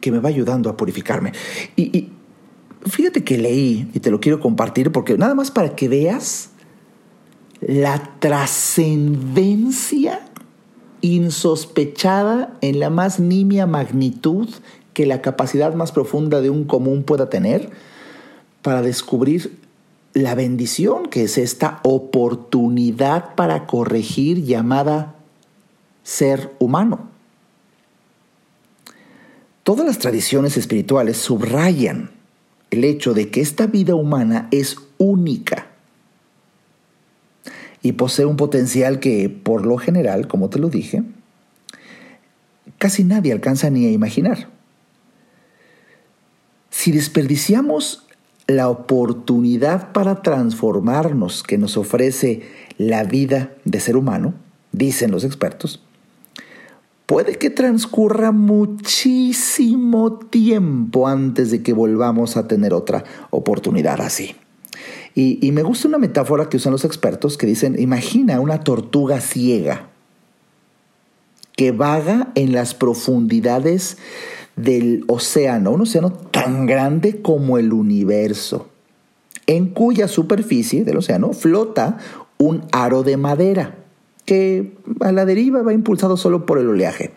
[0.00, 1.32] que me va ayudando a purificarme.
[1.76, 2.12] Y, y
[2.88, 6.50] fíjate que leí, y te lo quiero compartir, porque nada más para que veas
[7.60, 10.20] la trascendencia
[11.00, 14.48] insospechada en la más nimia magnitud
[14.92, 17.70] que la capacidad más profunda de un común pueda tener
[18.62, 19.58] para descubrir
[20.14, 25.14] la bendición que es esta oportunidad para corregir llamada
[26.02, 27.08] ser humano.
[29.62, 32.10] Todas las tradiciones espirituales subrayan
[32.70, 35.68] el hecho de que esta vida humana es única
[37.82, 41.02] y posee un potencial que, por lo general, como te lo dije,
[42.78, 44.51] casi nadie alcanza ni a imaginar.
[46.72, 48.02] Si desperdiciamos
[48.46, 54.32] la oportunidad para transformarnos que nos ofrece la vida de ser humano,
[54.72, 55.84] dicen los expertos,
[57.04, 64.34] puede que transcurra muchísimo tiempo antes de que volvamos a tener otra oportunidad así.
[65.14, 69.90] Y, me gusta una metáfora que usan los expertos que dicen, imagina una tortuga ciega
[71.54, 73.98] que vaga en las profundidades
[74.56, 78.68] del océano, un océano tan grande como el universo,
[79.46, 81.98] en cuya superficie del océano flota
[82.38, 83.76] un aro de madera
[84.24, 87.12] que a la deriva va impulsado solo por el oleaje.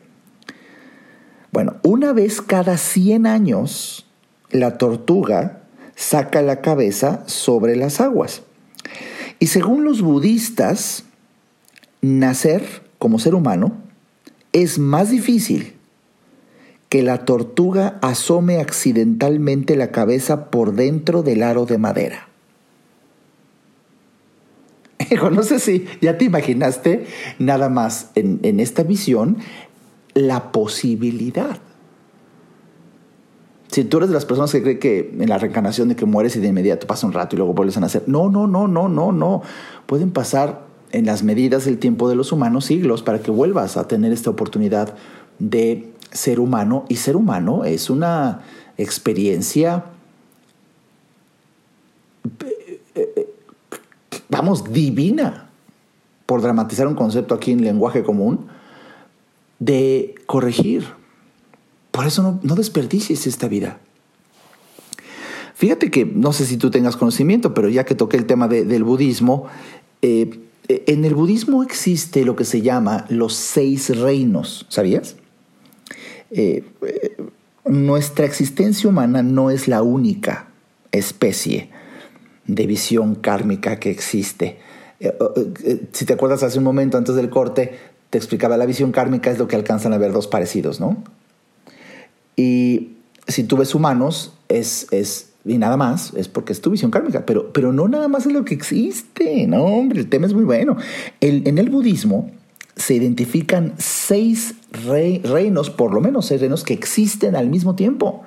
[1.51, 4.05] Bueno, una vez cada 100 años,
[4.51, 5.61] la tortuga
[5.95, 8.41] saca la cabeza sobre las aguas.
[9.39, 11.05] Y según los budistas,
[12.01, 13.73] nacer como ser humano
[14.51, 15.74] es más difícil
[16.89, 22.29] que la tortuga asome accidentalmente la cabeza por dentro del aro de madera.
[25.31, 27.05] no sé si ya te imaginaste
[27.39, 29.37] nada más en, en esta visión
[30.13, 31.59] la posibilidad
[33.75, 36.33] si tú eres de las personas que cree que en la reencarnación de que mueres
[36.37, 38.87] y de inmediato pasa un rato y luego vuelves a nacer, no, no, no, no,
[38.87, 39.41] no, no.
[39.85, 43.85] Pueden pasar en las medidas del tiempo de los humanos siglos para que vuelvas a
[43.85, 44.95] tener esta oportunidad
[45.39, 46.85] de ser humano.
[46.89, 48.41] Y ser humano es una
[48.77, 49.85] experiencia,
[54.29, 55.49] vamos, divina,
[56.25, 58.47] por dramatizar un concepto aquí en lenguaje común,
[59.59, 60.85] de corregir,
[61.91, 63.79] por eso no, desperdicies esta vida.
[65.53, 68.83] Fíjate que, no sé si tú tengas conocimiento, pero ya que toqué el tema del
[68.83, 69.45] budismo,
[70.01, 75.15] eh, en el budismo existe lo que se llama los seis reinos, ¿sabías?
[76.31, 77.17] Eh, eh,
[77.65, 80.47] nuestra existencia humana no es la única
[80.91, 81.69] especie
[82.45, 84.59] de visión kármica que existe.
[85.91, 87.77] si te acuerdas hace un momento antes del corte,
[88.09, 91.03] te explicaba la visión kármica es lo que alcanzan a ver dos parecidos, ¿no?
[92.35, 92.91] Y
[93.27, 97.25] si tú ves humanos, es, es, y nada más, es porque es tu visión kármica,
[97.25, 100.43] pero, pero no nada más es lo que existe, no, hombre, el tema es muy
[100.43, 100.77] bueno.
[101.19, 102.31] en el budismo
[102.75, 108.23] se identifican seis reinos, por lo menos seis reinos que existen al mismo tiempo.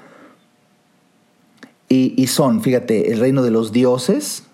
[1.91, 4.45] Y, son, fíjate, el reino de los dioses,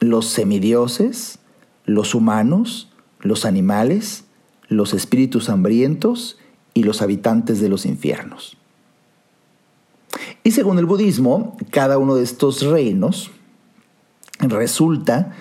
[0.00, 1.38] los semidioses,
[1.86, 4.24] los humanos, los animales,
[4.68, 6.38] los espíritus hambrientos
[6.74, 8.58] y los habitantes de los infiernos.
[10.44, 13.30] Y según el budismo, cada uno de estos reinos
[14.40, 15.34] resulta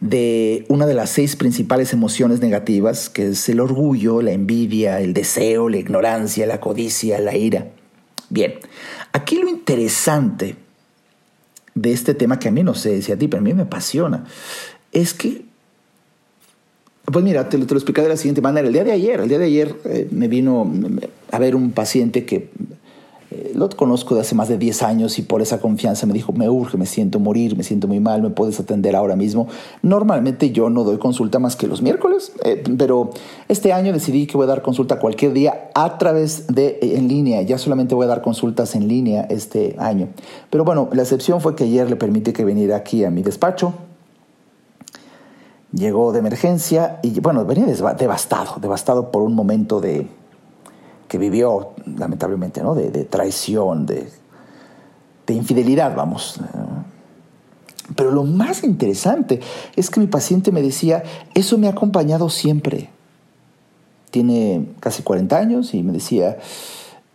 [0.00, 5.12] de una de las seis principales emociones negativas, que es el orgullo, la envidia, el
[5.12, 7.68] deseo, la ignorancia, la codicia, la ira.
[8.30, 8.54] Bien,
[9.12, 10.56] aquí lo interesante
[11.74, 13.62] de este tema, que a mí no sé si a ti, pero a mí me
[13.62, 14.24] apasiona,
[14.92, 15.42] es que,
[17.04, 18.66] pues mira, te lo, te lo explicaré de la siguiente manera.
[18.66, 20.70] El día de ayer, el día de ayer eh, me vino
[21.30, 22.50] a ver un paciente que
[23.30, 26.32] eh, lo conozco de hace más de 10 años y por esa confianza me dijo,
[26.32, 29.48] me urge, me siento morir, me siento muy mal, me puedes atender ahora mismo.
[29.82, 33.10] Normalmente yo no doy consulta más que los miércoles, eh, pero
[33.48, 37.08] este año decidí que voy a dar consulta cualquier día a través de eh, en
[37.08, 37.42] línea.
[37.42, 40.08] Ya solamente voy a dar consultas en línea este año.
[40.48, 43.74] Pero bueno, la excepción fue que ayer le permití que viniera aquí a mi despacho.
[45.72, 50.06] Llegó de emergencia y bueno, venía devastado, devastado por un momento de,
[51.08, 52.74] que vivió lamentablemente, ¿no?
[52.74, 54.08] de, traición, de,
[55.26, 56.38] de, infidelidad, vamos.
[57.96, 59.40] Pero lo más interesante
[59.74, 61.02] es que mi paciente me decía,
[61.34, 62.90] eso me ha acompañado siempre.
[64.10, 66.38] Tiene casi 40 años y me decía,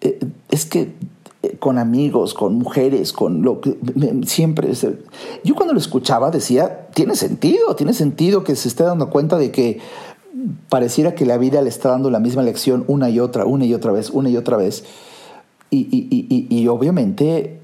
[0.01, 0.19] eh,
[0.49, 0.93] es que
[1.43, 3.77] eh, con amigos, con mujeres, con lo que
[4.25, 4.71] siempre.
[5.43, 9.51] Yo cuando lo escuchaba decía, tiene sentido, tiene sentido que se esté dando cuenta de
[9.51, 9.79] que
[10.69, 13.73] pareciera que la vida le está dando la misma lección una y otra, una y
[13.73, 14.83] otra vez, una y otra vez.
[15.69, 17.59] Y, obviamente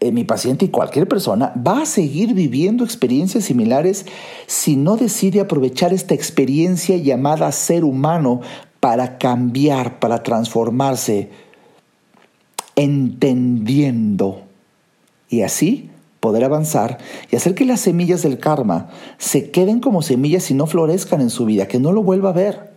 [0.00, 4.04] eh, mi paciente y cualquier persona va a seguir viviendo experiencias similares
[4.46, 8.42] si no decide aprovechar esta experiencia llamada ser humano
[8.80, 11.30] para cambiar, para transformarse,
[12.76, 14.42] entendiendo.
[15.30, 15.90] Y así
[16.26, 16.98] poder avanzar
[17.30, 21.30] y hacer que las semillas del karma se queden como semillas y no florezcan en
[21.30, 22.72] su vida, que no lo vuelva a ver.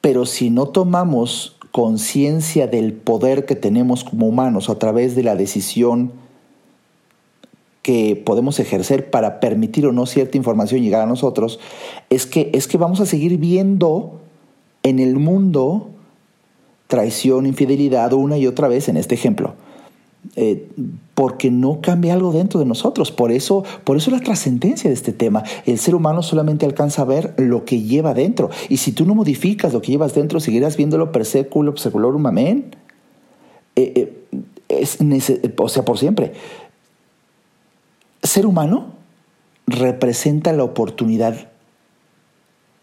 [0.00, 5.36] Pero si no tomamos conciencia del poder que tenemos como humanos a través de la
[5.36, 6.12] decisión
[7.82, 11.60] que podemos ejercer para permitir o no cierta información llegar a nosotros,
[12.08, 14.22] es que, es que vamos a seguir viendo
[14.84, 15.90] en el mundo
[16.86, 19.54] traición, infidelidad una y otra vez en este ejemplo.
[20.36, 20.68] Eh,
[21.14, 23.12] porque no cambia algo dentro de nosotros.
[23.12, 25.44] Por eso, por eso la trascendencia de este tema.
[25.64, 28.50] El ser humano solamente alcanza a ver lo que lleva dentro.
[28.68, 32.74] Y si tú no modificas lo que llevas dentro, seguirás viéndolo per seculo, seculorum, amén.
[33.76, 33.92] Eh,
[34.30, 34.98] eh, es
[35.56, 36.32] o sea, por siempre.
[38.22, 38.94] Ser humano
[39.66, 41.48] representa la oportunidad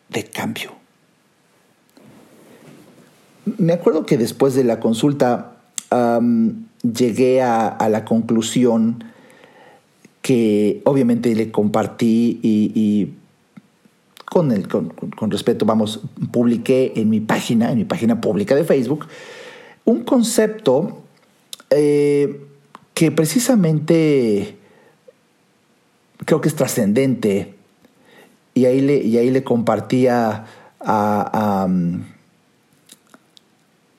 [0.09, 0.71] de cambio.
[3.57, 5.57] Me acuerdo que después de la consulta
[6.83, 9.03] llegué a, la conclusión
[10.21, 13.13] que obviamente le compartí y,
[14.25, 14.93] con, el, con,
[15.31, 16.01] respeto, vamos,
[16.31, 19.07] publiqué en mi página, en mi página pública de Facebook,
[19.83, 21.01] un concepto
[21.69, 22.45] eh,
[22.93, 24.55] que precisamente
[26.25, 27.55] creo que es trascendente.
[28.53, 30.45] Y ahí le, y ahí le compartía
[30.79, 31.67] a,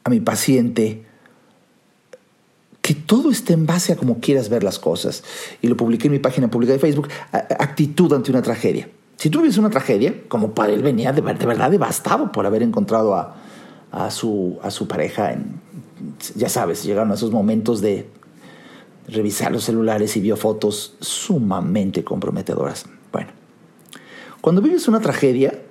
[0.05, 1.02] a mi paciente
[2.83, 5.23] que todo esté en base a cómo quieras ver las cosas.
[5.63, 8.89] Y lo publiqué en mi página pública de Facebook, actitud ante una tragedia.
[9.17, 13.15] Si tú vives una tragedia, como para él venía de, verdad devastado por haber encontrado
[13.15, 15.61] a, su, a su pareja, en,
[16.35, 18.09] ya sabes, llegaron a esos momentos de
[19.07, 22.87] revisar los celulares y vio fotos sumamente comprometedoras.
[23.13, 23.31] Bueno,
[24.41, 25.63] cuando vives una tragedia,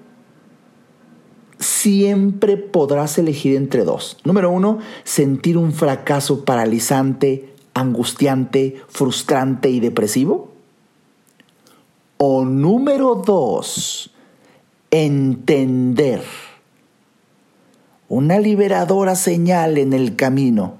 [1.81, 4.17] siempre podrás elegir entre dos.
[4.23, 10.51] Número uno, sentir un fracaso paralizante, angustiante, frustrante y depresivo.
[12.17, 14.11] O número dos,
[14.91, 16.21] entender
[18.09, 20.75] una liberadora señal en el camino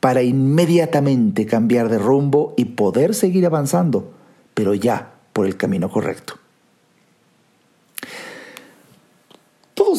[0.00, 4.12] para inmediatamente cambiar de rumbo y poder seguir avanzando,
[4.54, 6.34] pero ya por el camino correcto.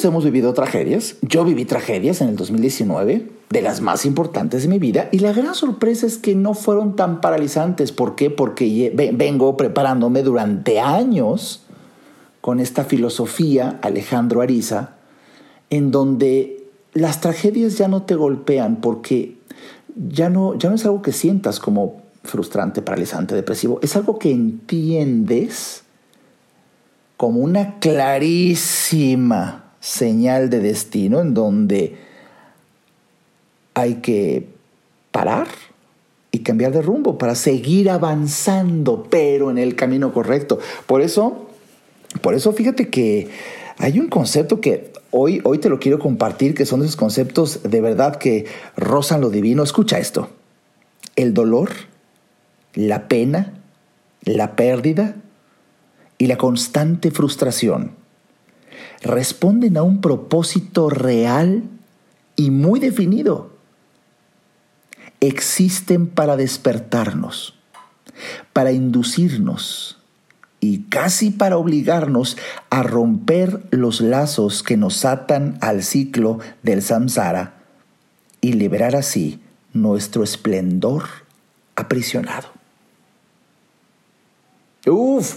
[0.06, 1.16] Hemos vivido tragedias.
[1.22, 5.34] Yo viví tragedias en el 2019, de las más importantes de mi vida, y la
[5.34, 7.92] gran sorpresa es que no fueron tan paralizantes.
[7.92, 8.30] ¿Por qué?
[8.30, 11.64] Porque vengo preparándome durante años
[12.42, 14.92] con esta filosofía, Alejandro Ariza,
[15.70, 19.38] en donde las tragedias ya no te golpean porque
[19.96, 24.32] ya no, ya no es algo que sientas como frustrante, paralizante, depresivo, es algo que
[24.32, 25.84] entiendes
[27.18, 31.98] como una clarísima señal de destino en donde
[33.74, 34.48] hay que
[35.12, 35.48] parar
[36.32, 40.60] y cambiar de rumbo para seguir avanzando, pero en el camino correcto.
[40.86, 41.48] Por eso,
[42.22, 43.30] por eso fíjate que
[43.78, 47.82] hay un concepto que hoy, hoy te lo quiero compartir, que son esos conceptos de
[47.82, 49.64] verdad que rozan lo divino.
[49.64, 50.30] Escucha esto.
[51.16, 51.72] El dolor,
[52.74, 53.54] la pena,
[54.24, 55.16] la pérdida
[56.18, 57.98] y la constante frustración
[59.02, 61.64] responden a un propósito real
[62.36, 63.52] y muy definido.
[65.20, 67.56] Existen para despertarnos,
[68.54, 69.98] para inducirnos
[70.62, 72.38] y casi para obligarnos
[72.70, 77.56] a romper los lazos que nos atan al ciclo del samsara
[78.42, 79.42] y liberar así
[79.74, 81.04] nuestro esplendor
[81.76, 82.59] aprisionado.
[84.88, 85.36] Uf,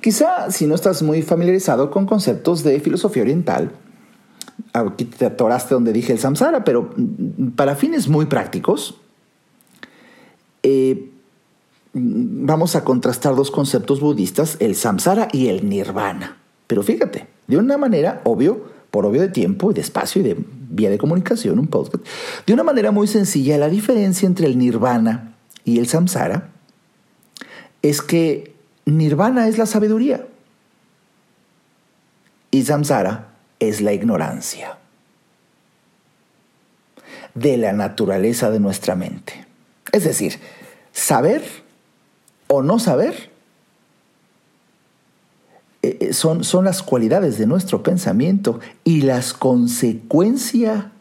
[0.00, 3.72] quizá si no estás muy familiarizado con conceptos de filosofía oriental,
[4.72, 6.90] aquí te atoraste donde dije el samsara, pero
[7.56, 9.00] para fines muy prácticos,
[10.62, 11.10] eh,
[11.92, 16.38] vamos a contrastar dos conceptos budistas, el samsara y el nirvana.
[16.66, 20.36] Pero fíjate, de una manera, obvio, por obvio de tiempo y de espacio y de
[20.70, 22.04] vía de comunicación, un podcast,
[22.46, 25.34] de una manera muy sencilla, la diferencia entre el nirvana
[25.64, 26.50] y el samsara
[27.82, 28.53] es que
[28.86, 30.26] Nirvana es la sabiduría
[32.50, 33.28] y samsara
[33.58, 34.78] es la ignorancia.
[37.34, 39.44] de la naturaleza de nuestra mente.
[39.92, 40.38] Es decir,
[40.92, 41.42] saber
[42.46, 43.30] o no saber
[45.82, 50.92] eh, eh, son, son las cualidades de nuestro pensamiento y las consecuencia,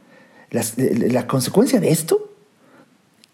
[0.52, 2.33] eh, la consecuencia de esto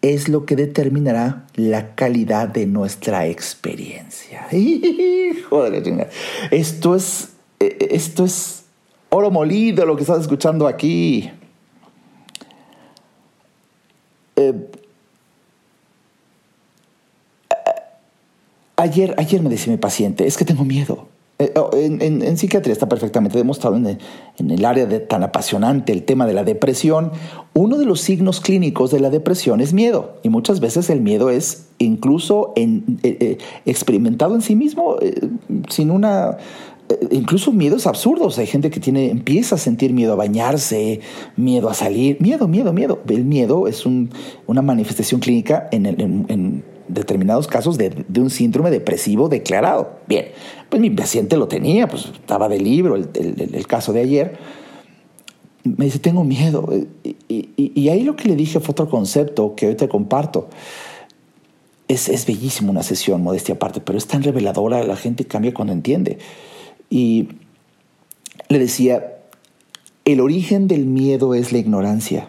[0.02, 4.46] es lo que determinará la calidad de nuestra experiencia.
[6.50, 8.64] Esto es, esto es
[9.10, 11.30] oro molido lo que estás escuchando aquí.
[18.76, 21.09] ayer, ayer me decía mi paciente, es que tengo miedo.
[21.40, 23.98] Eh, oh, en, psiquiatría está perfectamente demostrado en
[24.50, 27.12] el, área de, tan apasionante el tema de la depresión.
[27.54, 31.30] Uno de los signos clínicos de la depresión es miedo y muchas veces el miedo
[31.30, 34.96] es incluso eh, eh, experimentado en sí mismo
[35.68, 36.36] sin una
[37.10, 38.38] incluso miedos absurdos.
[38.38, 41.00] Hay gente que tiene, empieza a sentir miedo a bañarse,
[41.36, 43.00] miedo a salir, miedo, miedo, miedo.
[43.08, 49.98] El miedo es una manifestación clínica en, en, determinados casos de, un síndrome depresivo declarado.
[50.06, 50.26] Bien,
[50.68, 54.38] pues mi paciente lo tenía, pues estaba de libro el, caso de ayer.
[55.64, 56.68] Me dice, tengo miedo.
[57.28, 60.48] Y, ahí lo que le dije fue otro concepto que hoy te comparto.
[61.88, 65.72] Es, es bellísimo una sesión, modestia aparte, pero es tan reveladora, la gente cambia cuando
[65.72, 66.18] entiende.
[66.88, 67.28] Y
[68.48, 69.18] le decía,
[70.04, 72.28] el origen del miedo es la ignorancia.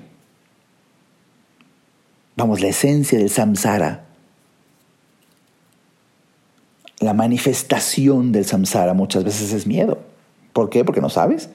[2.36, 4.11] Vamos, la esencia del samsara
[7.02, 9.97] la manifestación del samsara muchas veces es miedo.
[10.54, 10.86] ¿Por qué?
[10.86, 11.49] Porque no sabes.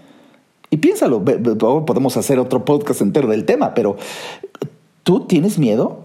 [0.70, 3.96] Y piénsalo, podemos hacer otro podcast entero del tema, pero
[5.04, 6.04] tú tienes miedo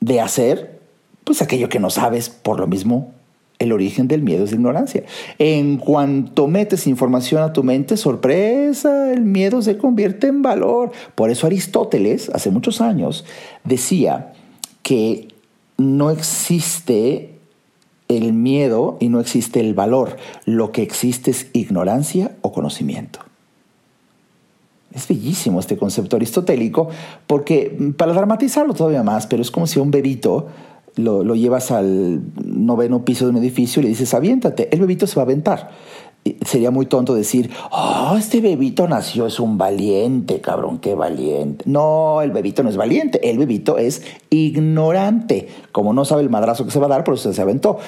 [0.00, 0.78] de hacer
[1.24, 3.12] pues aquello que no sabes, por lo mismo
[3.58, 5.04] el origen del miedo es ignorancia.
[5.38, 10.92] En cuanto metes información a tu mente, sorpresa, el miedo se convierte en valor.
[11.14, 13.24] Por eso Aristóteles, hace muchos años,
[13.64, 14.32] decía
[14.82, 15.28] que
[15.76, 17.39] no existe
[18.16, 20.16] el miedo y no existe el valor.
[20.44, 23.20] Lo que existe es ignorancia o conocimiento.
[24.92, 26.88] Es bellísimo este concepto aristotélico
[27.26, 30.48] porque, para dramatizarlo todavía más, pero es como si un bebito
[30.96, 35.06] lo, lo llevas al noveno piso de un edificio y le dices, aviéntate, el bebito
[35.06, 35.70] se va a aventar
[36.44, 41.64] sería muy tonto decir, oh, este bebito nació, es un valiente, cabrón, qué valiente.
[41.66, 45.48] No, el bebito no es valiente, el bebito es ignorante.
[45.72, 47.78] Como no sabe el madrazo que se va a dar, por eso se aventó.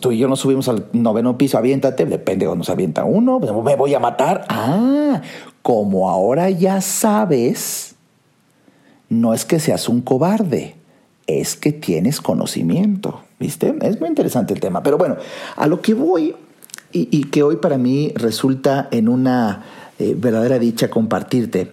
[0.00, 3.76] Tú y yo nos subimos al noveno piso, aviéntate, depende de se avienta uno, me
[3.76, 4.44] voy a matar.
[4.48, 5.20] Ah,
[5.62, 7.96] como ahora ya sabes,
[9.08, 10.76] no es que seas un cobarde,
[11.26, 13.20] es que tienes conocimiento.
[13.40, 13.72] ¿Viste?
[13.82, 14.82] Es muy interesante el tema.
[14.82, 15.16] Pero bueno,
[15.56, 16.34] a lo que voy
[16.92, 19.64] y, que hoy para mí resulta en una
[19.98, 21.72] eh, verdadera dicha compartirte,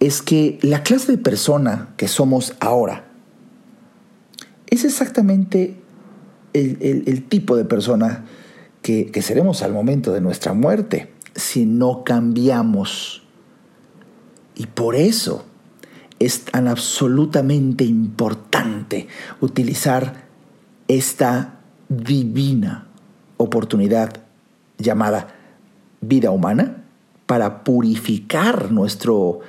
[0.00, 3.04] es que la clase de persona que somos ahora
[4.66, 5.76] es exactamente
[6.52, 8.24] el, tipo de persona
[8.82, 13.22] que, que seremos al momento de nuestra muerte si no cambiamos.
[14.54, 15.44] Y por eso
[16.18, 19.08] es tan absolutamente importante
[19.40, 20.24] utilizar
[20.86, 22.88] esta divina
[23.36, 24.20] oportunidad
[24.78, 25.28] llamada
[26.00, 26.84] vida humana
[27.26, 29.40] para purificar nuestro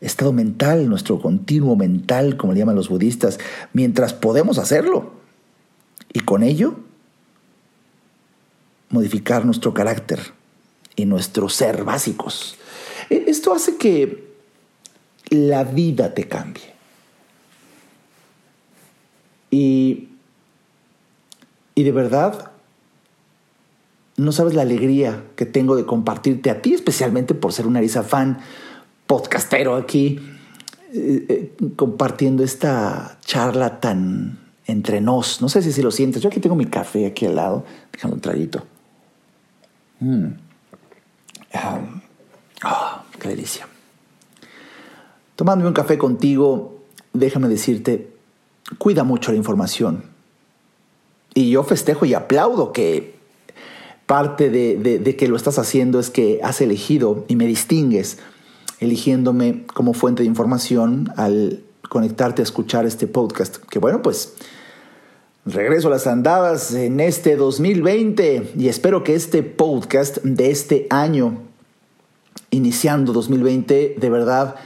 [0.00, 3.38] estado mental, nuestro continuo mental, como le llaman los budistas,
[3.72, 5.12] mientras podemos hacerlo.
[6.12, 6.76] Y con ello,
[8.90, 10.20] modificar nuestro carácter
[10.96, 12.56] y nuestro ser básicos.
[13.10, 14.32] E, esto hace que
[15.30, 16.72] la vida te cambie.
[19.50, 20.08] Y,
[21.74, 22.50] y de verdad,
[24.16, 28.02] no sabes la alegría que tengo de compartirte a ti, especialmente por ser un Arisa
[28.02, 28.38] fan
[29.06, 30.20] podcastero aquí,
[30.92, 35.40] eh, eh, compartiendo esta charla tan entre nos.
[35.40, 36.22] No sé si, si lo sientes.
[36.22, 38.64] Yo aquí tengo mi café aquí al lado, dejando un traguito.
[41.52, 43.66] Ah, ¡Qué delicia!
[45.36, 46.82] Tomándome un café contigo,
[47.12, 48.12] déjame decirte,
[48.78, 50.04] cuida mucho la información.
[51.34, 53.18] Y yo festejo y aplaudo que
[54.12, 58.18] parte de, que lo estás haciendo es que has elegido y me distingues,
[58.78, 63.56] eligiéndome como fuente de información al conectarte a escuchar este podcast.
[63.70, 64.34] Que bueno, pues
[65.46, 71.44] regreso a las andadas en este 2020 y espero que este podcast de este año,
[72.50, 74.56] iniciando 2020, de verdad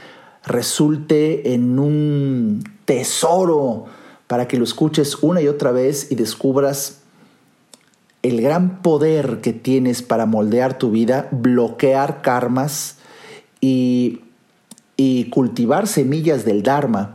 [0.45, 3.85] resulte en un tesoro
[4.27, 7.03] para que lo escuches una y otra vez y descubras
[8.27, 12.97] el gran poder que tienes para moldear tu vida, bloquear karmas
[13.61, 14.21] y
[15.29, 17.13] cultivar semillas del Dharma.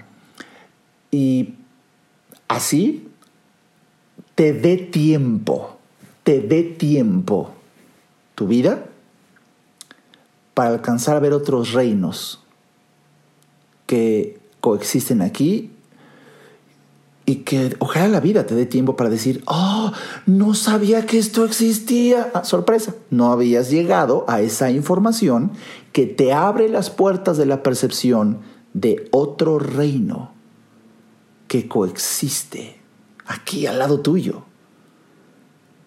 [1.10, 1.54] Y
[2.48, 3.08] así
[4.34, 5.78] te dé tiempo,
[6.22, 7.52] te dé tiempo
[8.34, 8.86] tu vida
[10.54, 12.42] para alcanzar a ver otros reinos
[13.86, 15.70] que coexisten aquí
[17.24, 19.92] y que ojalá la vida te dé tiempo para decir, oh,
[20.26, 22.30] no sabía que esto existía.
[22.34, 25.52] Ah, sorpresa, no habías llegado a esa información
[25.92, 28.40] que te abre las puertas de la percepción
[28.74, 30.32] de otro reino
[31.46, 32.80] que coexiste
[33.26, 34.42] aquí al lado tuyo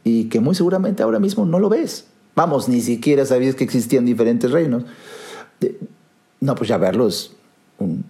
[0.04, 2.08] y que muy seguramente ahora mismo no lo ves.
[2.36, 4.84] Vamos, ni siquiera sabías que existían diferentes reinos.
[6.40, 7.36] No, pues ya verlo es
[7.80, 8.06] un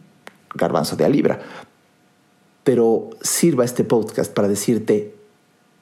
[0.54, 1.40] garbanzo de a libra
[2.66, 5.16] pero sirva este podcast para decirte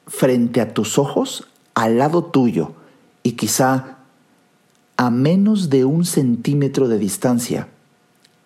[0.05, 2.73] frente a tus ojos, al lado tuyo
[3.23, 3.99] y quizá
[4.97, 7.69] a menos de un centímetro de distancia,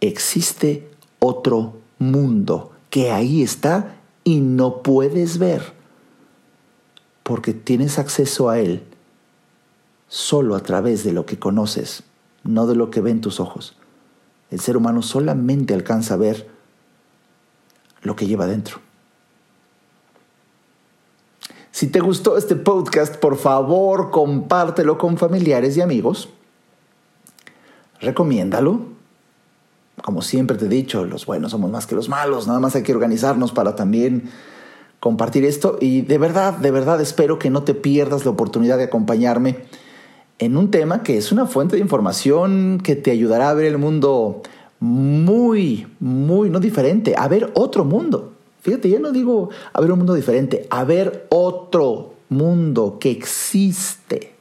[0.02, 5.74] existe otro mundo que ahí está y no puedes ver,
[7.24, 8.84] porque tienes acceso a él
[10.10, 12.04] solo a través de lo que conoces,
[12.44, 13.76] no de lo que ven tus ojos.
[14.52, 16.57] El ser humano solamente alcanza a ver
[18.02, 18.80] lo que lleva dentro.
[21.72, 26.30] Si te gustó este podcast, por favor, compártelo con familiares y amigos.
[28.02, 28.82] Recomiéndalo.
[30.02, 32.48] Como siempre te he dicho, los buenos somos más que los malos.
[32.48, 34.32] Nada más hay que organizarnos para también
[35.00, 35.78] compartir esto.
[35.80, 39.58] Y de verdad, de verdad espero que no te pierdas la oportunidad de acompañarme
[40.40, 43.78] en un tema que es una fuente de información que te ayudará a ver el
[43.78, 44.42] mundo
[44.80, 48.34] muy, muy, no diferente, a ver otro mundo.
[48.62, 54.34] Fíjate, ya no digo a ver un mundo diferente, a ver otro mundo que existe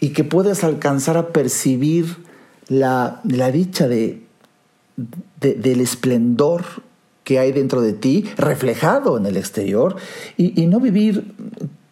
[0.00, 2.16] y que puedas alcanzar a percibir
[2.68, 3.20] la,
[3.52, 4.22] dicha de,
[5.40, 6.64] del esplendor
[7.22, 9.96] que hay dentro de ti, reflejado en el exterior,
[10.36, 11.32] y no vivir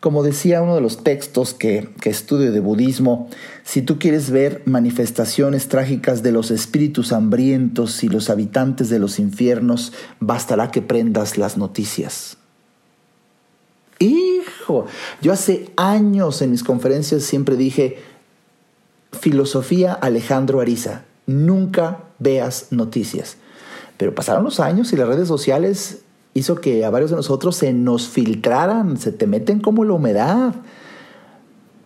[0.02, 3.30] como decía uno de los textos que, estudio de budismo,
[3.62, 9.20] si tú quieres ver manifestaciones trágicas de los espíritus hambrientos y los habitantes de los
[9.20, 12.36] infiernos, bastará que prendas las noticias.
[14.00, 14.86] Hijo,
[15.20, 17.98] yo hace años en mis conferencias siempre dije,
[19.12, 23.36] filosofía Alejandro Ariza, nunca veas noticias.
[23.98, 26.01] Pero pasaron los años y las redes sociales
[26.34, 30.54] hizo que a varios de nosotros se nos filtraran, se te meten como la humedad.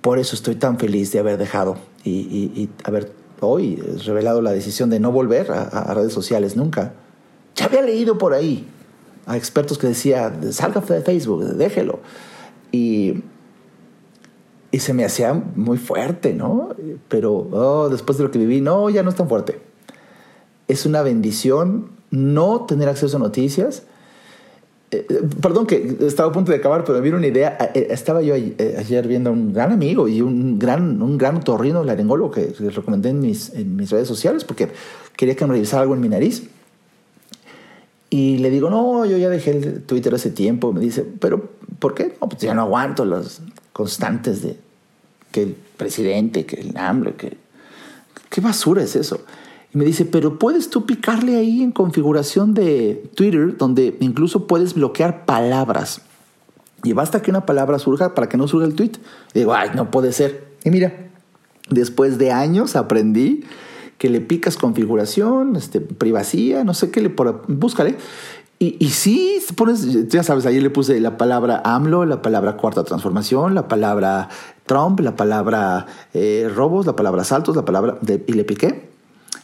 [0.01, 5.01] Por eso estoy tan feliz de haber dejado y, haber hoy revelado la decisión de
[5.01, 6.95] no volver a, redes sociales nunca.
[7.57, 8.67] Ya había leído por ahí
[9.27, 11.99] a expertos que decían, salga de Facebook, déjelo.
[12.71, 13.25] Y,
[14.71, 16.69] y se me hacía muy fuerte, ¿no?
[17.09, 19.61] Pero oh, después de lo que viví, no, ya no es tan fuerte.
[20.69, 23.83] Es una bendición no tener acceso a noticias
[24.91, 25.05] eh,
[25.41, 27.57] perdón que estaba a punto de acabar, pero me vino una idea.
[27.61, 31.43] Eh, eh, estaba yo ayer viendo a un gran amigo y un gran, un gran
[31.43, 34.69] torrino laringólogo que les recomendé en mis, en mis redes sociales porque
[35.17, 36.49] quería que me revisara algo en mi nariz.
[38.11, 40.73] Y le digo, no, yo ya dejé el Twitter hace tiempo.
[40.73, 42.17] Me dice, ¿pero por qué?
[42.21, 44.57] No, pues ya no aguanto las constantes de
[45.33, 47.37] que el presidente, que el hambre, que...
[48.31, 49.21] ¿Qué basura es eso?
[49.77, 55.27] Me dice, pero puedes tú picarle ahí en configuración de Twitter, donde incluso puedes bloquear
[55.27, 56.01] palabras.
[56.83, 58.93] Y basta que una palabra surja para que no surja el tweet.
[59.35, 60.47] Y digo, ay, no puede ser.
[60.65, 61.11] Y mira,
[61.69, 63.45] después de años aprendí
[63.99, 67.97] que le picas configuración, este, privacidad, no sé qué, le por, búscale.
[68.59, 72.83] Y, y sí, pones, ya sabes, ahí le puse la palabra AMLO, la palabra cuarta
[72.83, 74.31] transformación, la palabra
[74.65, 78.86] Trump, la palabra eh, robos, la palabra saltos, la palabra, de, y le piqué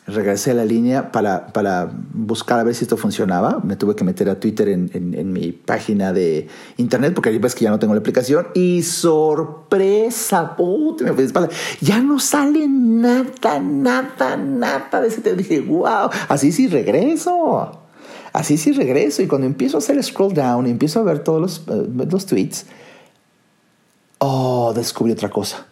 [0.07, 3.61] regresé a la línea para, para, buscar a ver si esto funcionaba.
[3.63, 7.55] Me tuve que meter a Twitter en, en, mi página de internet porque ahí ves
[7.55, 8.49] que ya no tengo la aplicación.
[8.55, 11.05] Y sorpresa, puta,
[11.81, 15.37] Ya no sale nada, nada, nada de ese tema.
[15.37, 17.79] Dije, wow, así sí regreso.
[18.33, 19.23] Así sí regreso.
[19.23, 22.67] Y cuando empiezo a hacer scroll down empiezo a ver todos los, eh, los tweets,
[24.19, 25.67] oh, descubrí otra cosa.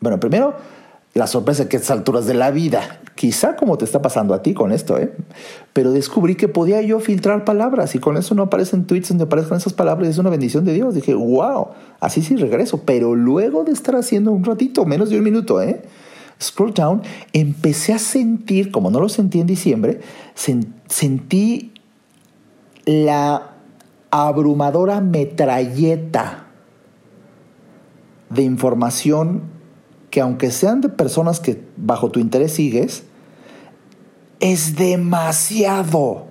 [0.00, 0.77] Bueno, primero
[1.18, 4.42] la sorpresa que a estas alturas de la vida, quizá como te está pasando a
[4.42, 5.12] ti con esto, ¿eh?
[5.72, 9.58] pero descubrí que podía yo filtrar palabras y con eso no aparecen tweets donde aparezcan
[9.58, 10.94] esas palabras, es una bendición de Dios.
[10.94, 15.24] Dije, wow, así sí regreso, pero luego de estar haciendo un ratito, menos de un
[15.24, 15.82] minuto, ¿eh?
[16.40, 17.02] scroll down,
[17.32, 20.00] empecé a sentir, como no lo sentí en diciembre,
[20.36, 21.72] sentí
[22.84, 23.54] la
[24.12, 26.46] abrumadora metralleta
[28.30, 29.57] de información
[30.10, 33.04] que aunque sean de personas que bajo tu interés sigues,
[34.40, 36.26] es demasiado.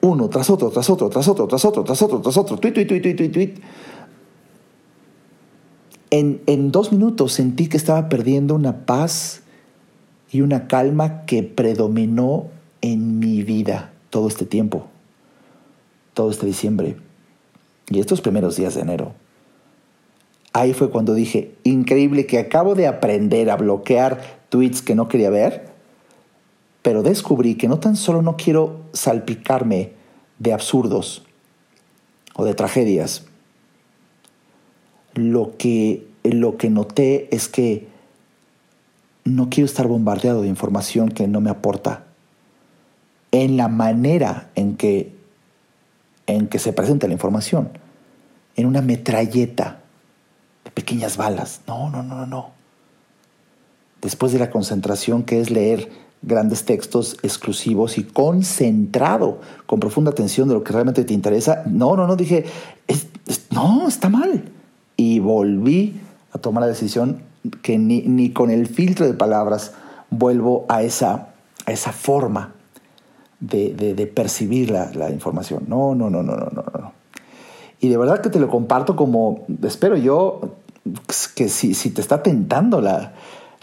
[0.00, 2.56] Uno tras otro, tras otro, tras otro, tras otro, tras otro, tras otro.
[2.58, 3.54] Tweet, tweet, tweet, tweet, tweet, tweet.
[6.10, 9.42] En, en dos minutos sentí que estaba perdiendo una paz
[10.30, 12.48] y una calma que predominó
[12.80, 14.86] en mi vida todo este tiempo,
[16.14, 16.96] todo este diciembre
[17.88, 19.14] y estos primeros días de enero.
[20.52, 25.30] Ahí fue cuando dije, increíble que acabo de aprender a bloquear tweets que no quería
[25.30, 25.70] ver,
[26.82, 29.92] pero descubrí que no tan solo no quiero salpicarme
[30.38, 31.22] de absurdos
[32.34, 33.24] o de tragedias,
[35.14, 37.88] lo que, lo que noté es que
[39.24, 42.04] no quiero estar bombardeado de información que no me aporta.
[43.30, 45.14] En la manera en que,
[46.26, 47.70] en que se presenta la información,
[48.56, 49.81] en una metralleta
[50.64, 51.60] de pequeñas balas.
[51.66, 52.50] No, no, no, no, no.
[54.00, 55.90] Después de la concentración que es leer
[56.22, 61.96] grandes textos exclusivos y concentrado, con profunda atención de lo que realmente te interesa, no,
[61.96, 62.44] no, no, dije,
[63.50, 64.44] no, está mal
[64.96, 66.00] y volví
[66.32, 67.22] a tomar la decisión
[67.62, 69.72] que ni, con el filtro de palabras
[70.10, 71.28] vuelvo a esa,
[71.66, 72.54] a esa forma
[73.40, 75.64] de, percibir la, información.
[75.66, 77.01] No, no, no, no, no, no, no.
[77.82, 80.54] Y de verdad que te lo comparto como, espero yo,
[81.34, 83.12] que si, si te está tentando la,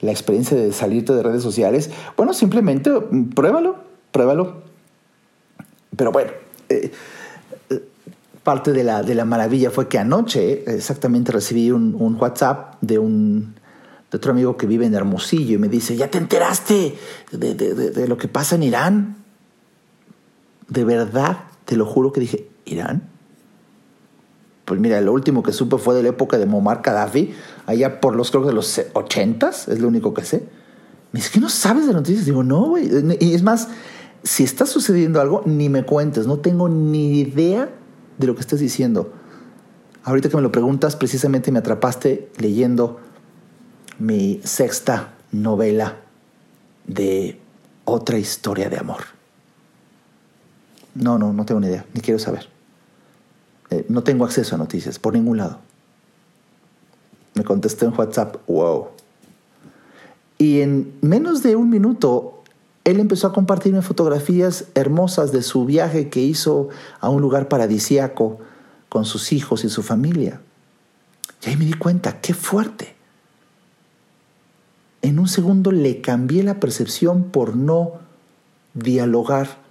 [0.01, 2.91] experiencia de salirte de redes sociales, bueno, simplemente
[3.33, 3.77] pruébalo,
[4.11, 4.63] pruébalo.
[5.95, 6.31] Pero bueno,
[6.67, 6.91] eh,
[8.43, 13.55] parte de la, de la maravilla fue que anoche exactamente recibí un, WhatsApp de un
[14.11, 16.97] de otro amigo que vive en Hermosillo y me dice, ¿ya te enteraste
[17.31, 19.15] de, de, lo que pasa en Irán?
[20.67, 23.08] De verdad, te lo juro que dije, ¿Irán?
[24.69, 27.33] Pues mira, lo último que supe fue de la época de Muammar Gaddafi,
[27.65, 30.43] allá por los creo que de los 80s, es lo único que sé.
[31.11, 32.23] Me dice, ¿qué no sabes de noticias?
[32.23, 32.87] Digo, no, güey.
[33.19, 33.69] Y es más,
[34.21, 37.67] si está sucediendo algo, ni me cuentes, no tengo ni idea
[38.19, 39.11] de lo que estás diciendo.
[40.03, 42.99] Ahorita que me lo preguntas, precisamente me atrapaste leyendo
[43.97, 45.97] mi sexta novela
[46.85, 47.39] de
[47.85, 48.99] otra historia de amor.
[50.93, 52.58] No, no, no tengo ni idea, ni quiero saber.
[53.71, 55.59] Eh, no tengo acceso a noticias por ningún lado.
[57.35, 58.87] Me contesté en WhatsApp, wow.
[60.37, 62.43] Y en menos de un minuto,
[62.83, 68.39] él empezó a compartirme fotografías hermosas de su viaje que hizo a un lugar paradisíaco
[68.87, 70.41] con sus hijos y su familia.
[71.45, 72.95] Y ahí me di cuenta, qué fuerte.
[75.01, 77.93] En un segundo le cambié la percepción por no
[78.73, 79.68] dialogar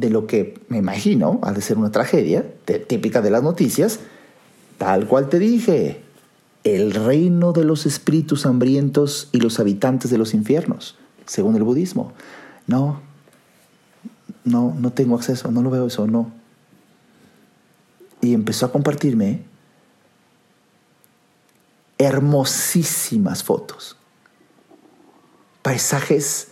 [0.00, 2.44] de lo que me imagino ha de ser una tragedia
[2.88, 4.00] típica de las noticias,
[4.78, 6.00] tal cual te dije,
[6.64, 10.96] el reino de los espíritus hambrientos y los habitantes de los infiernos,
[11.26, 12.14] según el budismo.
[12.66, 13.02] No,
[14.44, 16.32] no, no tengo acceso, no lo veo eso, no.
[18.22, 19.44] Y empezó a compartirme
[21.98, 23.96] hermosísimas fotos,
[25.60, 26.48] paisajes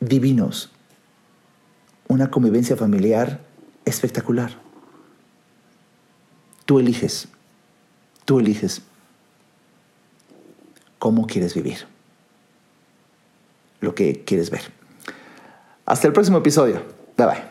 [0.00, 0.70] divinos,
[2.08, 3.40] una convivencia familiar
[3.84, 4.52] espectacular.
[6.64, 7.28] Tú eliges,
[8.24, 8.82] tú eliges
[10.98, 11.86] cómo quieres vivir,
[13.80, 14.62] lo que quieres ver.
[15.84, 16.82] Hasta el próximo episodio.
[17.16, 17.42] Bye bye.